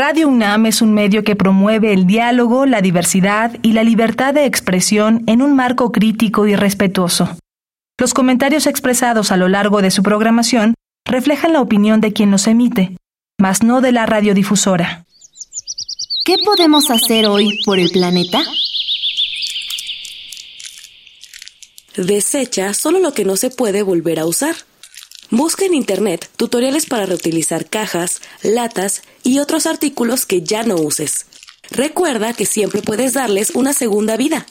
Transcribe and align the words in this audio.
Radio 0.00 0.28
UNAM 0.28 0.66
es 0.66 0.80
un 0.80 0.94
medio 0.94 1.24
que 1.24 1.34
promueve 1.34 1.92
el 1.92 2.06
diálogo, 2.06 2.66
la 2.66 2.80
diversidad 2.80 3.56
y 3.62 3.72
la 3.72 3.82
libertad 3.82 4.32
de 4.32 4.44
expresión 4.44 5.24
en 5.26 5.42
un 5.42 5.56
marco 5.56 5.90
crítico 5.90 6.46
y 6.46 6.54
respetuoso. 6.54 7.36
Los 7.98 8.14
comentarios 8.14 8.68
expresados 8.68 9.32
a 9.32 9.36
lo 9.36 9.48
largo 9.48 9.82
de 9.82 9.90
su 9.90 10.04
programación 10.04 10.74
reflejan 11.04 11.52
la 11.52 11.60
opinión 11.60 12.00
de 12.00 12.12
quien 12.12 12.30
los 12.30 12.46
emite, 12.46 12.96
mas 13.40 13.64
no 13.64 13.80
de 13.80 13.90
la 13.90 14.06
radiodifusora. 14.06 15.04
¿Qué 16.24 16.36
podemos 16.44 16.90
hacer 16.90 17.26
hoy 17.26 17.58
por 17.64 17.80
el 17.80 17.90
planeta? 17.90 18.40
Desecha 21.96 22.72
solo 22.72 23.00
lo 23.00 23.14
que 23.14 23.24
no 23.24 23.34
se 23.34 23.50
puede 23.50 23.82
volver 23.82 24.20
a 24.20 24.26
usar. 24.26 24.54
Busca 25.30 25.66
en 25.66 25.74
Internet 25.74 26.30
tutoriales 26.36 26.86
para 26.86 27.04
reutilizar 27.04 27.66
cajas, 27.66 28.22
latas 28.42 29.02
y 29.22 29.40
otros 29.40 29.66
artículos 29.66 30.24
que 30.24 30.40
ya 30.40 30.62
no 30.62 30.76
uses. 30.76 31.26
Recuerda 31.70 32.32
que 32.32 32.46
siempre 32.46 32.80
puedes 32.80 33.12
darles 33.12 33.50
una 33.50 33.74
segunda 33.74 34.16
vida. 34.16 34.46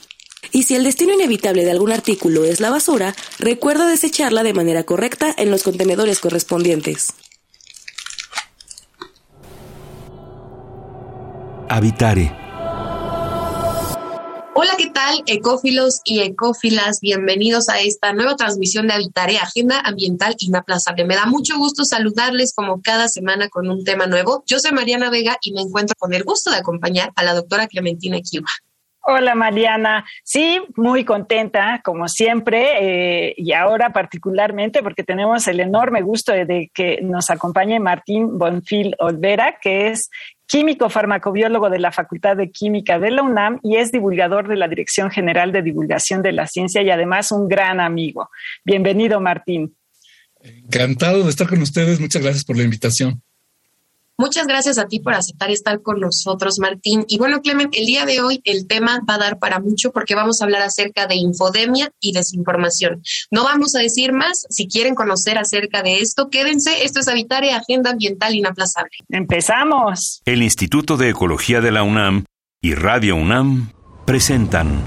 Y 0.52 0.63
si 0.63 0.76
el 0.76 0.84
destino 0.84 1.13
inevitable 1.13 1.66
de 1.66 1.72
algún 1.72 1.91
artículo 1.91 2.45
es 2.45 2.59
la 2.59 2.70
basura, 2.70 3.16
recuerda 3.40 3.88
desecharla 3.88 4.44
de 4.44 4.53
manera 4.53 4.84
correcta 4.84 5.34
en 5.36 5.50
los 5.50 5.63
contenedores 5.63 6.20
correspondientes. 6.20 7.14
Habitare 11.70 12.47
Hola, 14.59 14.71
¿qué 14.75 14.88
tal, 14.88 15.21
ecófilos 15.27 16.02
y 16.03 16.21
ecófilas? 16.21 16.99
Bienvenidos 16.99 17.70
a 17.70 17.79
esta 17.79 18.11
nueva 18.11 18.35
transmisión 18.35 18.88
de 18.88 18.95
Habitare, 18.95 19.38
Agenda 19.38 19.80
Ambiental 19.81 20.35
Inaplazable. 20.39 21.05
Me 21.05 21.13
da 21.13 21.27
mucho 21.27 21.59
gusto 21.59 21.85
saludarles 21.85 22.55
como 22.55 22.81
cada 22.81 23.07
semana 23.07 23.49
con 23.49 23.70
un 23.70 23.83
tema 23.83 24.07
nuevo. 24.07 24.43
Yo 24.47 24.57
soy 24.57 24.71
Mariana 24.71 25.11
Vega 25.11 25.38
y 25.41 25.53
me 25.53 25.61
encuentro 25.61 25.93
con 25.99 26.11
el 26.16 26.23
gusto 26.23 26.49
de 26.49 26.57
acompañar 26.57 27.11
a 27.16 27.21
la 27.21 27.35
doctora 27.35 27.67
Clementina 27.67 28.17
Kiwa. 28.20 28.49
Hola 29.09 29.36
Mariana, 29.36 30.05
sí, 30.23 30.59
muy 30.75 31.05
contenta 31.05 31.81
como 31.86 32.09
siempre 32.09 33.30
eh, 33.30 33.36
y 33.38 33.53
ahora 33.53 33.94
particularmente 33.94 34.81
porque 34.83 35.03
tenemos 35.03 35.47
el 35.47 35.59
enorme 35.59 36.02
gusto 36.02 36.33
de, 36.33 36.71
que 36.73 36.99
nos 37.03 37.30
acompañe 37.30 37.80
Martín 37.80 38.38
Bonfil 38.38 38.95
Olvera, 38.99 39.59
que 39.61 39.89
es 39.89 40.09
químico 40.48 40.90
farmacobiólogo 40.90 41.70
de 41.70 41.80
la 41.80 41.92
Facultad 41.92 42.38
de 42.38 42.52
Química 42.52 42.98
de 43.00 43.12
la 43.12 43.22
UNAM 43.22 43.59
y 43.62 43.76
es 43.76 43.92
divulgador 43.92 44.48
de 44.48 44.56
la 44.56 44.67
Dirección 44.67 45.12
General 45.12 45.52
de 45.52 45.62
Divulgación 45.62 46.22
de 46.23 46.31
la 46.31 46.48
Ciencia 46.48 46.81
y 46.81 46.89
además 46.89 47.31
un 47.31 47.48
gran 47.48 47.80
amigo. 47.80 48.30
Bienvenido, 48.64 49.20
Martín. 49.20 49.76
Encantado 50.42 51.23
de 51.23 51.30
estar 51.30 51.48
con 51.48 51.62
ustedes. 51.62 52.00
Muchas 52.00 52.22
gracias 52.22 52.45
por 52.45 52.58
la 52.58 52.64
invitación. 52.64 53.22
Muchas 54.20 54.48
gracias 54.48 54.80
a 54.80 54.88
ti 54.88 55.00
por 55.00 55.14
aceptar 55.14 55.52
estar 55.52 55.84
con 55.84 56.00
nosotros, 56.00 56.58
Martín. 56.58 57.06
Y 57.08 57.20
bueno, 57.20 57.40
Clement, 57.44 57.72
el 57.76 57.86
día 57.86 58.04
de 58.04 58.20
hoy 58.20 58.42
el 58.46 58.66
tema 58.66 59.00
va 59.08 59.14
a 59.14 59.20
dar 59.20 59.38
para 59.38 59.60
mucho 59.60 59.92
porque 59.92 60.16
vamos 60.16 60.42
a 60.42 60.46
hablar 60.46 60.64
acerca 60.64 61.06
de 61.06 61.16
infodemia 61.16 61.92
y 62.00 62.14
desinformación. 62.14 63.04
No 63.30 63.44
vamos 63.44 63.76
a 63.76 63.80
decir 63.80 64.14
más. 64.14 64.48
Si 64.50 64.68
quieren 64.68 64.95
conocer 64.95 65.38
acerca 65.38 65.84
de 65.84 66.00
esto, 66.00 66.30
quédense. 66.32 66.84
Esto 66.84 67.02
es 67.02 67.08
Habitare 67.08 67.54
Agenda 67.54 67.92
Ambiental 67.92 68.34
Inaplazable. 68.34 68.90
Empezamos. 69.10 70.23
El 70.26 70.42
Instituto 70.42 70.98
de 70.98 71.10
Ecología 71.10 71.62
de 71.62 71.72
la 71.72 71.84
UNAM 71.84 72.26
y 72.60 72.73
Radio 72.73 73.16
UNAM 73.18 73.72
presentan. 74.06 74.82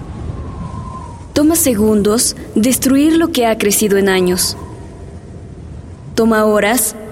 Toma 1.34 1.54
segundos 1.54 2.34
destruir 2.56 3.16
lo 3.16 3.30
que 3.30 3.46
ha 3.46 3.56
crecido 3.58 3.96
en 3.96 4.08
años. 4.08 4.56
Toma 6.16 6.44
horas 6.44 6.96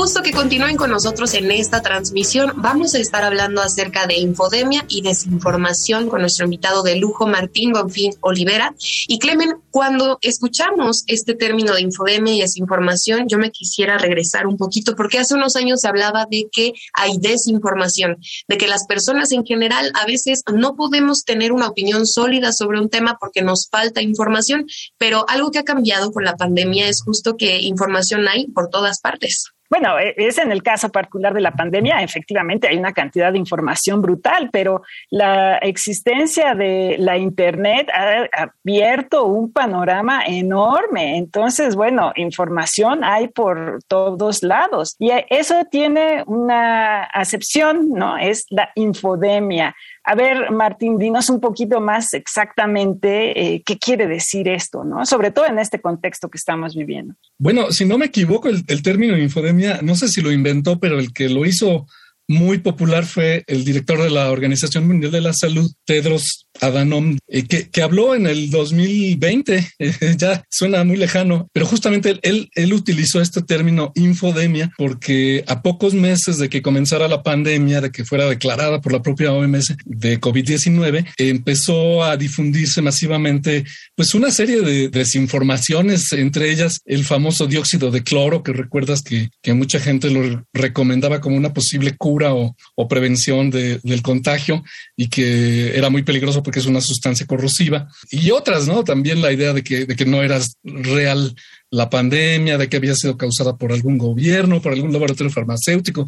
Gusto 0.00 0.22
que 0.22 0.32
continúen 0.32 0.78
con 0.78 0.88
nosotros 0.88 1.34
en 1.34 1.50
esta 1.50 1.82
transmisión. 1.82 2.54
Vamos 2.56 2.94
a 2.94 2.98
estar 2.98 3.22
hablando 3.22 3.60
acerca 3.60 4.06
de 4.06 4.16
infodemia 4.16 4.86
y 4.88 5.02
desinformación 5.02 6.08
con 6.08 6.22
nuestro 6.22 6.46
invitado 6.46 6.82
de 6.82 6.96
lujo, 6.96 7.26
Martín 7.26 7.72
Bonfín 7.72 8.14
Olivera. 8.22 8.74
Y 9.08 9.18
Clemen, 9.18 9.56
cuando 9.70 10.16
escuchamos 10.22 11.04
este 11.06 11.34
término 11.34 11.74
de 11.74 11.82
infodemia 11.82 12.34
y 12.34 12.40
desinformación, 12.40 13.28
yo 13.28 13.36
me 13.36 13.50
quisiera 13.50 13.98
regresar 13.98 14.46
un 14.46 14.56
poquito, 14.56 14.96
porque 14.96 15.18
hace 15.18 15.34
unos 15.34 15.54
años 15.54 15.82
se 15.82 15.88
hablaba 15.88 16.24
de 16.30 16.48
que 16.50 16.72
hay 16.94 17.18
desinformación, 17.18 18.16
de 18.48 18.56
que 18.56 18.68
las 18.68 18.86
personas 18.86 19.32
en 19.32 19.44
general 19.44 19.92
a 19.92 20.06
veces 20.06 20.44
no 20.50 20.76
podemos 20.76 21.24
tener 21.26 21.52
una 21.52 21.68
opinión 21.68 22.06
sólida 22.06 22.54
sobre 22.54 22.80
un 22.80 22.88
tema 22.88 23.18
porque 23.20 23.42
nos 23.42 23.68
falta 23.68 24.00
información, 24.00 24.64
pero 24.96 25.26
algo 25.28 25.50
que 25.50 25.58
ha 25.58 25.64
cambiado 25.64 26.10
con 26.10 26.24
la 26.24 26.38
pandemia 26.38 26.88
es 26.88 27.02
justo 27.02 27.36
que 27.36 27.60
información 27.60 28.26
hay 28.28 28.46
por 28.46 28.70
todas 28.70 29.00
partes. 29.02 29.52
Bueno, 29.70 30.00
e, 30.00 30.14
es 30.16 30.36
en 30.38 30.50
el 30.50 30.64
caso 30.64 30.88
particular 30.88 31.32
de 31.32 31.40
la 31.40 31.52
pandemia, 31.52 32.02
efectivamente 32.02 32.66
hay 32.66 32.76
una 32.76 32.92
cantidad 32.92 33.30
de 33.30 33.38
información 33.38 34.02
brutal, 34.02 34.50
pero 34.52 34.82
la 35.10 35.58
existencia 35.58 36.56
de 36.56 36.96
la 36.98 37.16
Internet 37.16 37.88
ha 37.94 38.50
abierto 38.64 39.26
un 39.26 39.52
panorama 39.52 40.24
enorme. 40.26 41.16
Entonces, 41.16 41.76
bueno, 41.76 42.12
información 42.16 43.04
hay 43.04 43.28
por 43.28 43.78
todos 43.86 44.42
lados 44.42 44.96
y 44.98 45.12
eso 45.28 45.62
tiene 45.70 46.24
una 46.26 47.04
acepción, 47.04 47.90
¿no? 47.90 48.18
Es 48.18 48.46
la 48.50 48.70
infodemia. 48.74 49.76
A 50.10 50.16
ver, 50.16 50.50
Martín, 50.50 50.98
dinos 50.98 51.30
un 51.30 51.38
poquito 51.38 51.80
más 51.80 52.14
exactamente 52.14 53.54
eh, 53.54 53.62
qué 53.64 53.78
quiere 53.78 54.08
decir 54.08 54.48
esto, 54.48 54.82
¿no? 54.82 55.06
Sobre 55.06 55.30
todo 55.30 55.46
en 55.46 55.60
este 55.60 55.80
contexto 55.80 56.28
que 56.28 56.36
estamos 56.36 56.74
viviendo. 56.74 57.14
Bueno, 57.38 57.70
si 57.70 57.84
no 57.84 57.96
me 57.96 58.06
equivoco, 58.06 58.48
el, 58.48 58.64
el 58.66 58.82
término 58.82 59.16
infodemia, 59.16 59.78
no 59.82 59.94
sé 59.94 60.08
si 60.08 60.20
lo 60.20 60.32
inventó, 60.32 60.80
pero 60.80 60.98
el 60.98 61.12
que 61.12 61.28
lo 61.28 61.46
hizo 61.46 61.86
muy 62.30 62.58
popular 62.58 63.04
fue 63.06 63.42
el 63.48 63.64
director 63.64 64.00
de 64.00 64.08
la 64.08 64.30
Organización 64.30 64.86
Mundial 64.86 65.10
de 65.10 65.20
la 65.20 65.32
Salud, 65.32 65.68
Tedros 65.84 66.46
Adhanom, 66.60 67.18
eh, 67.26 67.42
que, 67.44 67.82
habló 67.82 68.14
en 68.14 68.28
el 68.28 68.50
2020, 68.50 69.66
ya 70.16 70.44
suena 70.48 70.84
muy 70.84 70.96
lejano, 70.96 71.48
pero 71.52 71.66
justamente 71.66 72.20
él, 72.22 72.48
él 72.54 72.72
utilizó 72.72 73.20
este 73.20 73.42
término 73.42 73.90
infodemia 73.96 74.70
porque 74.78 75.42
a 75.48 75.60
pocos 75.60 75.92
meses 75.92 76.38
de 76.38 76.48
que 76.48 76.62
comenzara 76.62 77.08
la 77.08 77.24
pandemia, 77.24 77.80
de 77.80 77.90
que 77.90 78.04
fuera 78.04 78.26
declarada 78.26 78.80
por 78.80 78.92
la 78.92 79.02
propia 79.02 79.32
OMS 79.32 79.74
de 79.84 80.20
COVID-19, 80.20 81.06
empezó 81.16 82.04
a 82.04 82.16
difundirse 82.16 82.80
masivamente 82.80 83.64
pues 84.00 84.14
una 84.14 84.30
serie 84.30 84.62
de 84.62 84.88
desinformaciones, 84.88 86.10
entre 86.14 86.50
ellas 86.50 86.80
el 86.86 87.04
famoso 87.04 87.46
dióxido 87.46 87.90
de 87.90 88.02
cloro, 88.02 88.42
que 88.42 88.54
recuerdas 88.54 89.02
que, 89.02 89.28
que 89.42 89.52
mucha 89.52 89.78
gente 89.78 90.08
lo 90.08 90.46
recomendaba 90.54 91.20
como 91.20 91.36
una 91.36 91.52
posible 91.52 91.98
cura 91.98 92.32
o, 92.32 92.56
prevención 92.88 93.50
del 93.50 94.00
contagio 94.00 94.64
y 94.96 95.10
que 95.10 95.76
era 95.76 95.90
muy 95.90 96.02
peligroso 96.02 96.42
porque 96.42 96.60
es 96.60 96.64
una 96.64 96.80
sustancia 96.80 97.26
corrosiva. 97.26 97.88
Y 98.10 98.30
otras, 98.30 98.66
¿no? 98.66 98.84
También 98.84 99.20
la 99.20 99.34
idea 99.34 99.52
de 99.52 99.62
que, 99.62 99.84
de 99.84 99.94
que 99.94 100.06
no 100.06 100.22
era 100.22 100.40
real 100.62 101.36
la 101.70 101.90
pandemia, 101.90 102.56
de 102.56 102.70
que 102.70 102.78
había 102.78 102.94
sido 102.94 103.18
causada 103.18 103.58
por 103.58 103.70
algún 103.70 103.98
gobierno, 103.98 104.62
por 104.62 104.72
algún 104.72 104.94
laboratorio 104.94 105.30
farmacéutico. 105.30 106.06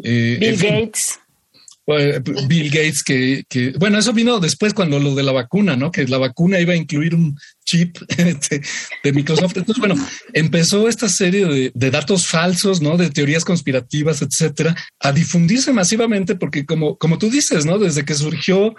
Eh, 0.00 0.38
Bill 0.40 0.56
Gates. 0.56 1.20
Pues, 1.88 2.20
Bill 2.46 2.68
Gates, 2.68 3.02
que, 3.02 3.44
que, 3.48 3.70
bueno, 3.78 3.98
eso 3.98 4.12
vino 4.12 4.40
después 4.40 4.74
cuando 4.74 4.98
lo 4.98 5.14
de 5.14 5.22
la 5.22 5.32
vacuna, 5.32 5.74
¿no? 5.74 5.90
Que 5.90 6.06
la 6.06 6.18
vacuna 6.18 6.60
iba 6.60 6.74
a 6.74 6.76
incluir 6.76 7.14
un 7.14 7.34
chip 7.64 7.96
de, 9.02 9.12
Microsoft. 9.14 9.56
Entonces, 9.56 9.78
bueno, 9.78 9.94
empezó 10.34 10.86
esta 10.86 11.08
serie 11.08 11.46
de, 11.46 11.72
de, 11.74 11.90
datos 11.90 12.26
falsos, 12.26 12.82
¿no? 12.82 12.98
De 12.98 13.08
teorías 13.08 13.42
conspirativas, 13.42 14.20
etcétera, 14.20 14.76
a 15.00 15.12
difundirse 15.12 15.72
masivamente 15.72 16.34
porque 16.34 16.66
como, 16.66 16.98
como 16.98 17.16
tú 17.16 17.30
dices, 17.30 17.64
¿no? 17.64 17.78
Desde 17.78 18.04
que 18.04 18.12
surgió 18.12 18.74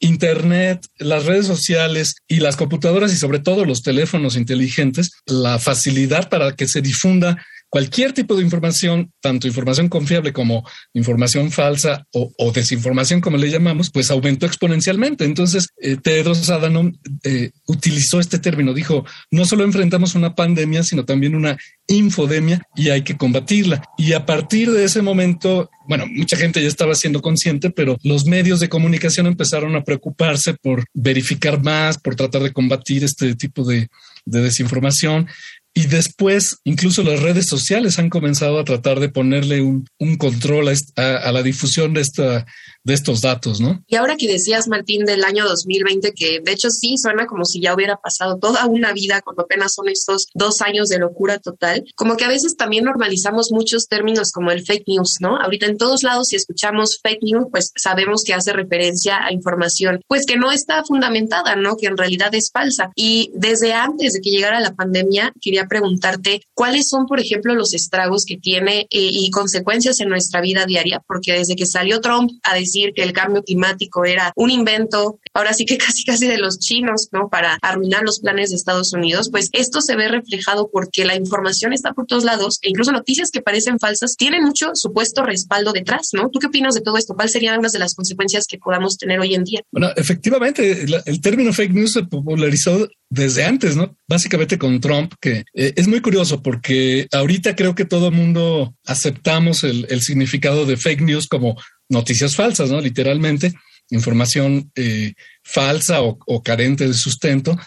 Internet, 0.00 0.86
las 0.96 1.26
redes 1.26 1.46
sociales 1.46 2.14
y 2.26 2.36
las 2.40 2.56
computadoras 2.56 3.12
y 3.12 3.16
sobre 3.16 3.40
todo 3.40 3.66
los 3.66 3.82
teléfonos 3.82 4.36
inteligentes, 4.36 5.10
la 5.26 5.58
facilidad 5.58 6.30
para 6.30 6.56
que 6.56 6.66
se 6.66 6.80
difunda 6.80 7.44
cualquier 7.74 8.12
tipo 8.12 8.36
de 8.36 8.44
información, 8.44 9.10
tanto 9.20 9.48
información 9.48 9.88
confiable 9.88 10.32
como 10.32 10.64
información 10.92 11.50
falsa 11.50 12.06
o, 12.12 12.52
desinformación, 12.52 13.20
como 13.20 13.36
le 13.36 13.50
llamamos, 13.50 13.90
pues 13.90 14.12
aumentó 14.12 14.46
exponencialmente. 14.46 15.24
Entonces, 15.24 15.66
eh, 15.80 15.96
Tedros 15.96 16.48
Adhanom 16.50 16.92
eh, 17.24 17.50
utilizó 17.66 18.20
este 18.20 18.38
término, 18.38 18.74
dijo, 18.74 19.04
no 19.32 19.44
solo 19.44 19.64
enfrentamos 19.64 20.14
una 20.14 20.36
pandemia, 20.36 20.84
sino 20.84 21.04
también 21.04 21.34
una 21.34 21.56
infodemia 21.88 22.62
y 22.76 22.90
hay 22.90 23.02
que 23.02 23.16
combatirla. 23.16 23.82
Y 23.98 24.12
a 24.12 24.24
partir 24.24 24.70
de 24.70 24.84
ese 24.84 25.02
momento, 25.02 25.68
bueno, 25.88 26.06
mucha 26.06 26.36
gente 26.36 26.62
ya 26.62 26.68
estaba 26.68 26.94
siendo 26.94 27.22
consciente, 27.22 27.70
pero 27.70 27.98
los 28.04 28.24
medios 28.24 28.60
de 28.60 28.68
comunicación 28.68 29.26
empezaron 29.26 29.74
a 29.74 29.82
preocuparse 29.82 30.54
por 30.54 30.84
verificar 30.94 31.60
más, 31.60 31.98
por 31.98 32.14
tratar 32.14 32.44
de 32.44 32.52
combatir 32.52 33.02
este 33.02 33.34
tipo 33.34 33.64
de, 33.64 33.88
de 34.26 34.42
desinformación 34.42 35.26
Y 35.76 35.86
después, 35.86 36.60
incluso 36.62 37.02
las 37.02 37.20
redes 37.20 37.46
sociales 37.46 37.98
han 37.98 38.08
comenzado 38.08 38.60
a 38.60 38.64
tratar 38.64 39.00
de 39.00 39.08
ponerle 39.08 39.60
un, 39.60 39.86
control 40.18 40.68
a, 40.68 41.32
la 41.32 41.42
difusión 41.42 41.94
de, 41.94 42.00
esta, 42.00 42.46
de 42.84 42.92
estos 42.92 43.22
datos, 43.22 43.60
¿no? 43.60 43.82
Y 43.86 43.96
ahora 43.96 44.16
que 44.16 44.28
decías, 44.28 44.68
Martín, 44.68 45.06
del 45.06 45.24
año 45.24 45.46
2020, 45.46 46.12
que 46.12 46.40
de 46.44 46.52
hecho 46.52 46.68
sí 46.68 46.98
suena 46.98 47.26
como 47.26 47.46
si 47.46 47.60
ya 47.60 47.74
hubiera 47.74 47.96
pasado 47.96 48.38
toda 48.38 48.66
una 48.66 48.92
vida 48.92 49.22
cuando 49.22 49.42
apenas 49.42 49.72
son 49.74 49.88
estos 49.88 50.28
dos 50.34 50.60
años 50.60 50.90
de 50.90 50.98
locura 50.98 51.38
total, 51.38 51.84
como 51.96 52.16
que 52.16 52.24
a 52.24 52.28
veces 52.28 52.56
también 52.56 52.84
normalizamos 52.84 53.52
muchos 53.52 53.88
términos 53.88 54.32
como 54.32 54.50
el 54.50 54.64
fake 54.64 54.86
news, 54.86 55.16
¿no? 55.20 55.38
Ahorita 55.38 55.66
en 55.66 55.78
todos 55.78 56.02
lados, 56.02 56.28
si 56.28 56.36
escuchamos 56.36 57.00
fake 57.02 57.22
news, 57.22 57.46
pues 57.50 57.72
sabemos 57.74 58.22
que 58.22 58.34
hace 58.34 58.52
referencia 58.52 59.24
a 59.24 59.32
información, 59.32 60.00
pues 60.06 60.26
que 60.26 60.36
no 60.36 60.52
está 60.52 60.84
fundamentada, 60.84 61.56
¿no? 61.56 61.76
Que 61.78 61.86
en 61.86 61.96
realidad 61.96 62.34
es 62.34 62.50
falsa. 62.52 62.90
Y 62.94 63.30
desde 63.34 63.72
antes 63.72 64.12
de 64.12 64.20
que 64.20 64.30
llegara 64.30 64.60
la 64.60 64.74
pandemia, 64.74 65.32
quería 65.40 65.66
preguntarte 65.66 66.42
cuáles 66.52 66.88
son, 66.90 67.06
por 67.06 67.18
ejemplo, 67.18 67.54
los 67.54 67.72
estragos 67.72 68.26
que 68.26 68.36
tiene 68.36 68.80
eh, 68.80 68.86
y 68.90 69.30
consecuencias 69.30 70.00
en 70.00 70.10
nuestra 70.10 70.42
vida 70.42 70.66
diaria, 70.66 71.02
porque 71.06 71.32
desde 71.32 71.56
que 71.56 71.64
salió 71.64 72.02
Trump 72.02 72.30
a 72.42 72.54
decir 72.54 72.73
que 72.94 73.02
el 73.02 73.12
cambio 73.12 73.42
climático 73.42 74.04
era 74.04 74.32
un 74.36 74.50
invento, 74.50 75.18
ahora 75.32 75.52
sí 75.52 75.64
que 75.64 75.78
casi 75.84 76.04
casi 76.04 76.26
de 76.26 76.38
los 76.38 76.58
chinos, 76.58 77.08
¿no? 77.12 77.28
Para 77.28 77.58
arruinar 77.62 78.02
los 78.02 78.20
planes 78.20 78.50
de 78.50 78.56
Estados 78.56 78.92
Unidos, 78.92 79.28
pues 79.30 79.48
esto 79.52 79.80
se 79.80 79.96
ve 79.96 80.08
reflejado 80.08 80.70
porque 80.72 81.04
la 81.04 81.14
información 81.14 81.72
está 81.72 81.92
por 81.92 82.06
todos 82.06 82.24
lados 82.24 82.58
e 82.62 82.70
incluso 82.70 82.92
noticias 82.92 83.30
que 83.30 83.42
parecen 83.42 83.78
falsas 83.78 84.16
tienen 84.16 84.42
mucho 84.42 84.70
supuesto 84.74 85.22
respaldo 85.22 85.72
detrás, 85.72 86.10
¿no? 86.12 86.30
¿Tú 86.30 86.38
qué 86.38 86.46
opinas 86.46 86.74
de 86.74 86.80
todo 86.80 86.96
esto? 86.96 87.14
¿Cuáles 87.14 87.32
serían 87.32 87.58
unas 87.58 87.72
de 87.72 87.78
las 87.78 87.94
consecuencias 87.94 88.46
que 88.46 88.58
podamos 88.58 88.96
tener 88.98 89.20
hoy 89.20 89.34
en 89.34 89.44
día? 89.44 89.60
Bueno, 89.70 89.90
efectivamente, 89.96 90.84
el 91.06 91.20
término 91.20 91.52
fake 91.52 91.72
news 91.72 91.92
se 91.92 92.04
popularizó 92.04 92.88
desde 93.14 93.44
antes, 93.44 93.76
¿no? 93.76 93.96
Básicamente 94.08 94.58
con 94.58 94.80
Trump, 94.80 95.14
que 95.20 95.44
eh, 95.54 95.72
es 95.76 95.86
muy 95.86 96.00
curioso 96.00 96.42
porque 96.42 97.06
ahorita 97.12 97.54
creo 97.54 97.74
que 97.74 97.84
todo 97.84 98.08
el 98.08 98.14
mundo 98.14 98.74
aceptamos 98.84 99.64
el, 99.64 99.84
significado 100.00 100.66
de 100.66 100.76
fake 100.76 101.02
news 101.02 101.28
como 101.28 101.56
noticias 101.94 102.36
falsas, 102.36 102.70
¿no? 102.70 102.80
Literalmente, 102.80 103.54
información 103.90 104.70
eh, 104.74 105.14
falsa 105.42 106.02
o, 106.02 106.42
carente 106.42 106.86
de 106.86 106.94
sustento 106.94 107.58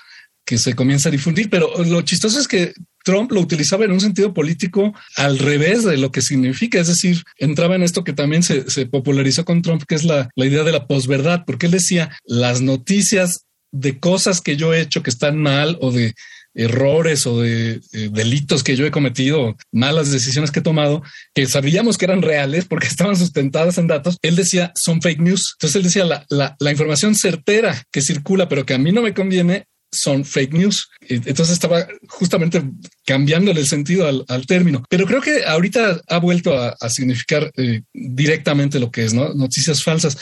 que 0.45 0.57
se 0.57 0.75
comienza 0.75 1.09
a 1.09 1.11
difundir. 1.11 1.49
Pero 1.49 1.71
lo 1.83 2.01
chistoso 2.01 2.39
es 2.39 2.47
que 2.47 2.73
Trump 3.03 3.31
lo 3.31 3.41
utilizaba 3.41 3.85
en 3.85 3.91
un 3.91 4.01
sentido 4.01 4.33
político 4.33 4.93
al 5.15 5.39
revés 5.39 5.83
de 5.83 5.97
lo 5.97 6.11
que 6.11 6.21
significa, 6.21 6.79
es 6.79 6.87
decir, 6.87 7.23
entraba 7.37 7.75
en 7.75 7.83
esto 7.83 8.03
que 8.03 8.13
también 8.13 8.43
se, 8.43 8.85
popularizó 8.85 9.45
con 9.45 9.61
Trump, 9.61 9.83
que 9.87 9.95
es 9.95 10.03
la, 10.03 10.29
la 10.35 10.45
idea 10.45 10.63
de 10.63 10.71
la 10.71 10.87
posverdad, 10.87 11.43
porque 11.45 11.65
él 11.65 11.71
decía, 11.71 12.11
las 12.25 12.61
noticias 12.61 13.45
de 13.71 13.99
cosas 13.99 14.41
que 14.41 14.55
yo 14.55 14.73
he 14.73 14.81
hecho 14.81 15.03
que 15.03 15.09
están 15.09 15.37
mal 15.37 15.77
o 15.81 15.91
de 15.91 16.13
errores 16.57 17.25
o 17.27 17.41
de 17.41 17.79
eh, 17.93 18.09
delitos 18.11 18.63
que 18.63 18.75
yo 18.75 18.85
he 18.85 18.91
cometido, 18.91 19.55
malas 19.71 20.11
decisiones 20.11 20.51
que 20.51 20.59
he 20.59 20.63
tomado, 20.63 21.03
que 21.33 21.45
sabíamos 21.45 21.97
que 21.97 22.05
eran 22.05 22.23
reales 22.23 22.65
porque 22.65 22.87
estaban 22.87 23.15
sustentadas 23.15 23.77
en 23.77 23.87
datos, 23.87 24.17
él 24.21 24.35
decía 24.35 24.73
son 24.75 25.01
fake 25.01 25.21
news. 25.21 25.55
Entonces 25.55 25.75
él 25.75 25.83
decía 25.83 26.05
la, 26.05 26.25
la, 26.59 26.71
información 26.71 27.15
certera 27.15 27.83
que 27.91 28.01
circula, 28.01 28.49
pero 28.49 28.65
que 28.65 28.73
a 28.73 28.77
mí 28.77 28.91
no 28.91 29.01
me 29.01 29.13
conviene, 29.13 29.65
son 29.91 30.25
fake 30.25 30.53
news. 30.53 30.89
Entonces 31.01 31.51
estaba 31.51 31.87
justamente 32.09 32.61
cambiándole 33.05 33.61
el 33.61 33.67
sentido 33.67 34.07
al, 34.07 34.47
término. 34.47 34.83
Pero 34.89 35.05
creo 35.05 35.21
que 35.21 35.45
ahorita 35.45 36.01
ha 36.07 36.17
vuelto 36.19 36.57
a, 36.57 36.75
significar 36.89 37.51
eh, 37.55 37.81
directamente 37.93 38.79
lo 38.79 38.91
que 38.91 39.05
es, 39.05 39.13
¿no? 39.13 39.33
Noticias 39.33 39.83
falsas. 39.83 40.17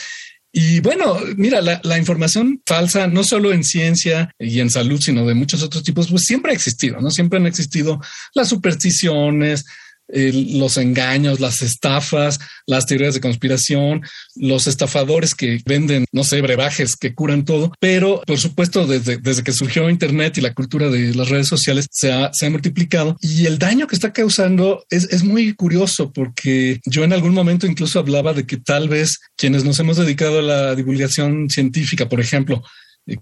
Y 0.57 0.79
bueno, 0.79 1.17
mira, 1.35 1.59
la, 1.59 1.97
información 1.97 2.61
falsa, 2.65 3.07
no 3.07 3.25
solo 3.25 3.51
en 3.51 3.65
ciencia 3.65 4.33
y 4.39 4.61
en 4.61 4.69
salud, 4.69 5.01
sino 5.01 5.25
de 5.25 5.33
muchos 5.33 5.61
otros 5.61 5.83
tipos, 5.83 6.07
pues 6.09 6.23
siempre 6.23 6.53
ha 6.53 6.55
existido, 6.55 7.01
¿no? 7.01 7.11
Siempre 7.11 7.39
han 7.39 7.45
existido 7.45 7.99
las 8.33 8.47
supersticiones, 8.47 9.65
los 10.07 10.77
engaños, 10.77 11.39
las 11.39 11.61
estafas, 11.61 12.39
las 12.67 12.85
teorías 12.85 13.13
de 13.13 13.21
conspiración, 13.21 14.01
los 14.35 14.67
estafadores 14.67 15.33
que 15.33 15.61
venden, 15.65 16.05
no 16.11 16.23
sé, 16.23 16.41
brebajes 16.41 16.95
que 16.95 17.13
curan 17.13 17.45
todo. 17.45 17.71
Pero, 17.79 18.21
por 18.25 18.37
supuesto, 18.37 18.85
desde, 18.85 19.17
desde 19.17 19.43
que 19.43 19.51
surgió 19.51 19.89
Internet 19.89 20.37
y 20.37 20.41
la 20.41 20.53
cultura 20.53 20.89
de 20.89 21.13
las 21.15 21.29
redes 21.29 21.47
sociales 21.47 21.87
se 21.91 22.11
ha, 22.11 22.31
se 22.33 22.45
ha 22.45 22.49
multiplicado 22.49 23.17
y 23.21 23.45
el 23.45 23.57
daño 23.57 23.87
que 23.87 23.95
está 23.95 24.13
causando 24.13 24.85
es, 24.89 25.05
es 25.05 25.23
muy 25.23 25.53
curioso 25.53 26.11
porque 26.11 26.79
yo 26.85 27.03
en 27.03 27.13
algún 27.13 27.33
momento 27.33 27.67
incluso 27.67 27.99
hablaba 27.99 28.33
de 28.33 28.45
que 28.45 28.57
tal 28.57 28.89
vez 28.89 29.19
quienes 29.35 29.63
nos 29.63 29.79
hemos 29.79 29.97
dedicado 29.97 30.39
a 30.39 30.43
la 30.43 30.75
divulgación 30.75 31.49
científica, 31.49 32.07
por 32.07 32.19
ejemplo, 32.19 32.63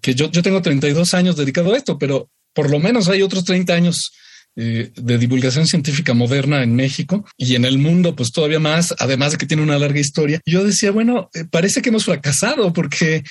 que 0.01 0.15
yo, 0.15 0.31
yo 0.31 0.41
tengo 0.41 0.61
32 0.61 1.13
años 1.13 1.35
dedicado 1.35 1.73
a 1.73 1.77
esto, 1.77 1.97
pero 1.97 2.29
por 2.53 2.69
lo 2.69 2.79
menos 2.79 3.09
hay 3.09 3.21
otros 3.21 3.43
30 3.43 3.73
años 3.73 4.11
eh, 4.55 4.91
de 4.95 5.17
divulgación 5.17 5.65
científica 5.65 6.13
moderna 6.13 6.61
en 6.61 6.75
México 6.75 7.25
y 7.37 7.55
en 7.55 7.65
el 7.65 7.79
mundo, 7.79 8.15
pues 8.15 8.31
todavía 8.31 8.59
más, 8.59 8.93
además 8.99 9.31
de 9.31 9.39
que 9.39 9.47
tiene 9.47 9.63
una 9.63 9.79
larga 9.79 9.99
historia. 9.99 10.39
Yo 10.45 10.63
decía, 10.63 10.91
bueno, 10.91 11.31
eh, 11.33 11.45
parece 11.49 11.81
que 11.81 11.89
hemos 11.89 12.05
fracasado 12.05 12.71
porque 12.71 13.23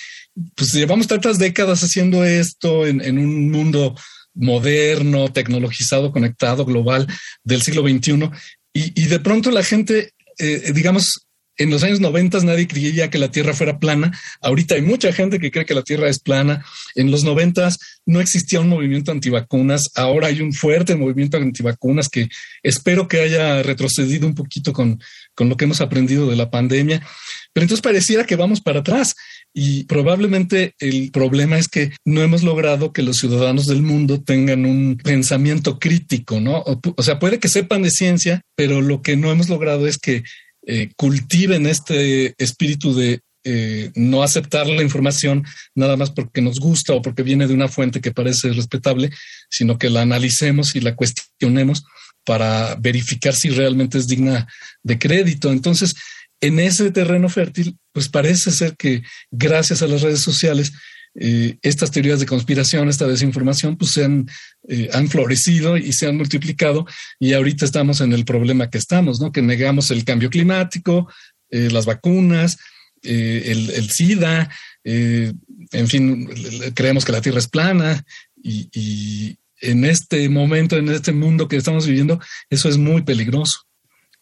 pues 0.56 0.72
llevamos 0.72 1.06
tantas 1.06 1.38
décadas 1.38 1.84
haciendo 1.84 2.24
esto 2.24 2.86
en, 2.86 3.18
un 3.18 3.50
mundo 3.52 3.94
moderno, 4.34 5.32
tecnologizado, 5.32 6.10
conectado, 6.10 6.64
global 6.64 7.06
del 7.44 7.62
siglo 7.62 7.82
XXI 7.82 8.30
y, 8.72 9.00
y 9.00 9.06
de 9.06 9.20
pronto 9.20 9.52
la 9.52 9.62
gente, 9.62 10.14
eh, 10.38 10.72
digamos, 10.74 11.26
en 11.62 11.70
los 11.70 11.82
años 11.82 12.00
90 12.00 12.40
nadie 12.40 12.66
creía 12.66 13.10
que 13.10 13.18
la 13.18 13.30
Tierra 13.30 13.54
fuera 13.54 13.78
plana. 13.78 14.16
Ahorita 14.40 14.74
hay 14.74 14.82
mucha 14.82 15.12
gente 15.12 15.38
que 15.38 15.50
cree 15.50 15.64
que 15.64 15.74
la 15.74 15.82
Tierra 15.82 16.08
es 16.08 16.18
plana. 16.18 16.64
En 16.94 17.10
los 17.10 17.24
90 17.24 17.70
no 18.06 18.20
existía 18.20 18.60
un 18.60 18.68
movimiento 18.68 19.12
antivacunas. 19.12 19.90
Ahora 19.94 20.28
hay 20.28 20.40
un 20.40 20.52
fuerte 20.52 20.96
movimiento 20.96 21.36
antivacunas 21.36 22.08
que 22.08 22.28
espero 22.62 23.08
que 23.08 23.20
haya 23.20 23.62
retrocedido 23.62 24.26
un 24.26 24.34
poquito 24.34 24.72
con, 24.72 25.00
con 25.34 25.48
lo 25.48 25.56
que 25.56 25.64
hemos 25.64 25.80
aprendido 25.80 26.28
de 26.28 26.36
la 26.36 26.50
pandemia. 26.50 27.06
Pero 27.52 27.64
entonces 27.64 27.82
pareciera 27.82 28.24
que 28.24 28.36
vamos 28.36 28.60
para 28.60 28.80
atrás 28.80 29.14
y 29.54 29.84
probablemente 29.84 30.74
el 30.78 31.10
problema 31.10 31.58
es 31.58 31.68
que 31.68 31.92
no 32.04 32.22
hemos 32.22 32.42
logrado 32.42 32.92
que 32.92 33.02
los 33.02 33.18
ciudadanos 33.18 33.66
del 33.66 33.82
mundo 33.82 34.22
tengan 34.22 34.64
un 34.64 34.96
pensamiento 34.96 35.78
crítico, 35.78 36.40
¿no? 36.40 36.64
o 36.64 37.02
sea, 37.02 37.18
puede 37.18 37.38
que 37.38 37.48
sepan 37.48 37.82
de 37.82 37.90
ciencia, 37.90 38.40
pero 38.56 38.80
lo 38.80 39.02
que 39.02 39.16
no 39.16 39.30
hemos 39.30 39.50
logrado 39.50 39.86
es 39.86 39.98
que 39.98 40.22
eh, 40.66 40.90
cultiven 40.96 41.66
este 41.66 42.34
espíritu 42.38 42.94
de 42.94 43.20
eh, 43.44 43.90
no 43.96 44.22
aceptar 44.22 44.68
la 44.68 44.82
información 44.82 45.44
nada 45.74 45.96
más 45.96 46.10
porque 46.10 46.40
nos 46.40 46.60
gusta 46.60 46.92
o 46.92 47.02
porque 47.02 47.24
viene 47.24 47.48
de 47.48 47.54
una 47.54 47.66
fuente 47.66 48.00
que 48.00 48.12
parece 48.12 48.52
respetable, 48.52 49.10
sino 49.50 49.78
que 49.78 49.90
la 49.90 50.02
analicemos 50.02 50.76
y 50.76 50.80
la 50.80 50.94
cuestionemos 50.94 51.82
para 52.24 52.76
verificar 52.76 53.34
si 53.34 53.50
realmente 53.50 53.98
es 53.98 54.06
digna 54.06 54.46
de 54.84 54.98
crédito. 54.98 55.50
Entonces, 55.50 55.94
en 56.40 56.60
ese 56.60 56.92
terreno 56.92 57.28
fértil, 57.28 57.76
pues 57.92 58.08
parece 58.08 58.52
ser 58.52 58.76
que 58.76 59.02
gracias 59.32 59.82
a 59.82 59.88
las 59.88 60.02
redes 60.02 60.20
sociales 60.20 60.72
eh, 61.14 61.58
estas 61.60 61.90
teorías 61.90 62.20
de 62.20 62.26
conspiración, 62.26 62.88
esta 62.88 63.06
desinformación, 63.06 63.76
pues 63.76 63.92
se 63.92 64.04
han, 64.04 64.26
eh, 64.68 64.88
han 64.92 65.08
florecido 65.08 65.76
y 65.76 65.92
se 65.92 66.06
han 66.06 66.16
multiplicado 66.16 66.86
y 67.20 67.34
ahorita 67.34 67.64
estamos 67.66 68.00
en 68.00 68.12
el 68.12 68.24
problema 68.24 68.70
que 68.70 68.78
estamos, 68.78 69.20
¿no? 69.20 69.30
Que 69.30 69.42
negamos 69.42 69.90
el 69.90 70.04
cambio 70.04 70.30
climático, 70.30 71.10
eh, 71.50 71.68
las 71.70 71.84
vacunas, 71.84 72.58
el, 73.02 73.90
SIDA, 73.90 74.48
en 74.84 75.88
fin, 75.88 76.28
creemos 76.72 77.04
que 77.04 77.10
la 77.10 77.20
Tierra 77.20 77.40
es 77.40 77.48
plana 77.48 78.04
y, 78.40 78.68
y 78.72 79.36
en 79.60 79.84
este 79.84 80.28
momento, 80.28 80.76
en 80.76 80.88
este 80.88 81.10
mundo 81.10 81.48
que 81.48 81.56
estamos 81.56 81.84
viviendo, 81.84 82.20
eso 82.48 82.68
es 82.68 82.78
muy 82.78 83.02
peligroso. 83.02 83.62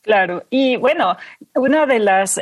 Claro, 0.00 0.46
y 0.48 0.76
bueno, 0.76 1.14
una 1.54 1.84
de 1.84 1.98
las 1.98 2.38